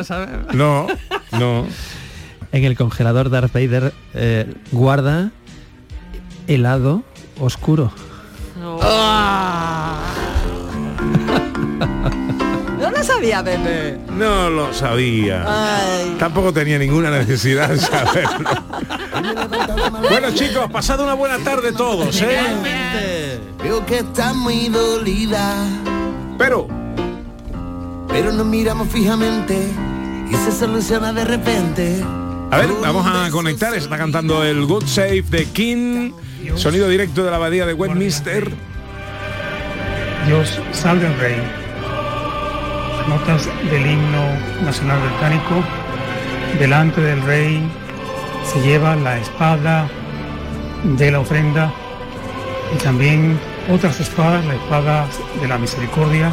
[0.53, 0.87] No,
[1.31, 1.67] no.
[2.51, 5.31] En el congelador Darth Vader eh, guarda
[6.47, 7.03] helado
[7.39, 7.91] oscuro.
[8.81, 9.99] Ah.
[10.15, 10.28] No
[13.00, 13.97] lo sabía, Pepe.
[14.12, 15.45] No lo sabía.
[15.47, 16.16] Ay.
[16.20, 18.50] Tampoco tenía ninguna necesidad de saberlo.
[20.10, 23.39] bueno chicos, pasad una buena tarde todos, ¿eh?
[23.64, 25.66] Veo que estás muy dolida.
[26.38, 26.68] Pero.
[28.10, 29.56] Pero nos miramos fijamente
[30.30, 32.04] y se soluciona de repente.
[32.52, 33.74] A ver, vamos a conectar.
[33.76, 36.12] Está cantando el Good Save de King.
[36.56, 38.50] Sonido directo de la abadía de Westminster.
[40.26, 41.68] Dios salve al rey.
[43.10, 44.24] Notas del himno
[44.64, 45.64] nacional británico.
[46.60, 47.60] Delante del rey
[48.43, 49.89] se lleva la espada
[50.84, 51.74] de la ofrenda
[52.74, 55.07] y también otras espadas, la espada
[55.41, 56.32] de la misericordia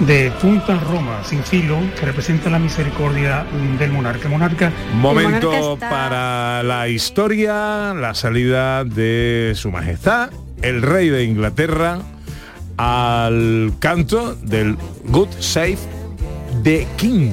[0.00, 3.46] de punta Roma, sin filo, que representa la misericordia
[3.78, 4.28] del monarca.
[4.28, 10.30] Monarca Momento para la historia, la salida de su majestad,
[10.62, 11.98] el rey de Inglaterra,
[12.80, 14.74] al canto del
[15.04, 15.76] Good Save
[16.62, 17.32] de King.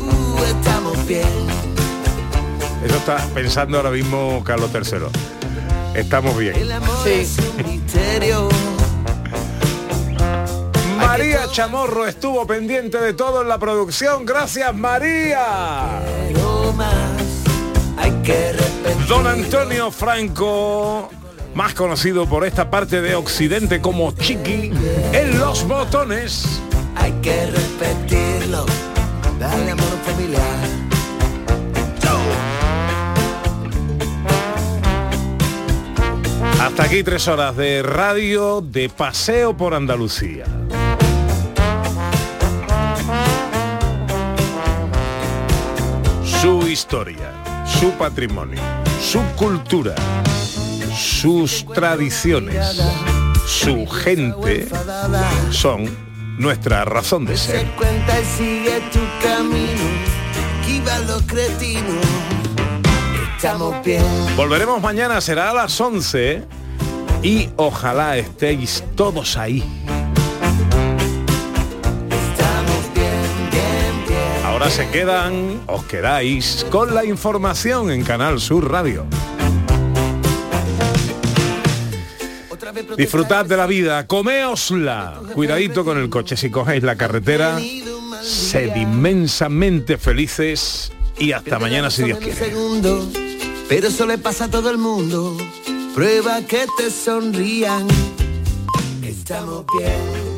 [0.00, 1.26] Uh, estamos bien.
[2.84, 5.98] Eso está pensando ahora mismo Carlos III.
[5.98, 6.54] Estamos bien.
[6.54, 8.48] El amor es un misterio.
[10.96, 14.24] María Chamorro estuvo pendiente de todo en la producción.
[14.24, 16.02] Gracias, María.
[16.28, 16.94] Pero más
[17.96, 19.06] hay que respetar.
[19.08, 21.10] Don Antonio Franco
[21.56, 24.70] más conocido por esta parte de Occidente como Chiqui,
[25.12, 26.60] en los botones.
[26.94, 28.66] Hay que repetirlo,
[29.40, 30.44] dale amor familiar.
[36.60, 40.44] Hasta aquí tres horas de radio de paseo por Andalucía.
[46.42, 48.60] Su historia, su patrimonio,
[49.00, 49.94] su cultura,
[50.96, 52.82] sus tradiciones,
[53.46, 54.66] su gente
[55.50, 55.84] son
[56.38, 57.66] nuestra razón de ser.
[64.36, 66.44] Volveremos mañana, será a las 11
[67.22, 69.62] y ojalá estéis todos ahí.
[74.44, 79.04] Ahora se quedan, os quedáis con la información en Canal Sur Radio.
[82.96, 85.20] Disfrutad de la vida, comeosla.
[85.34, 87.58] Cuidadito con el coche si cogéis la carretera.
[88.22, 92.34] Sed inmensamente felices y hasta mañana si Dios quiere.
[92.34, 93.06] segundo,
[93.68, 95.36] pero eso le pasa a todo el mundo.
[95.94, 97.86] Prueba que te sonrían.
[99.02, 100.35] Estamos bien.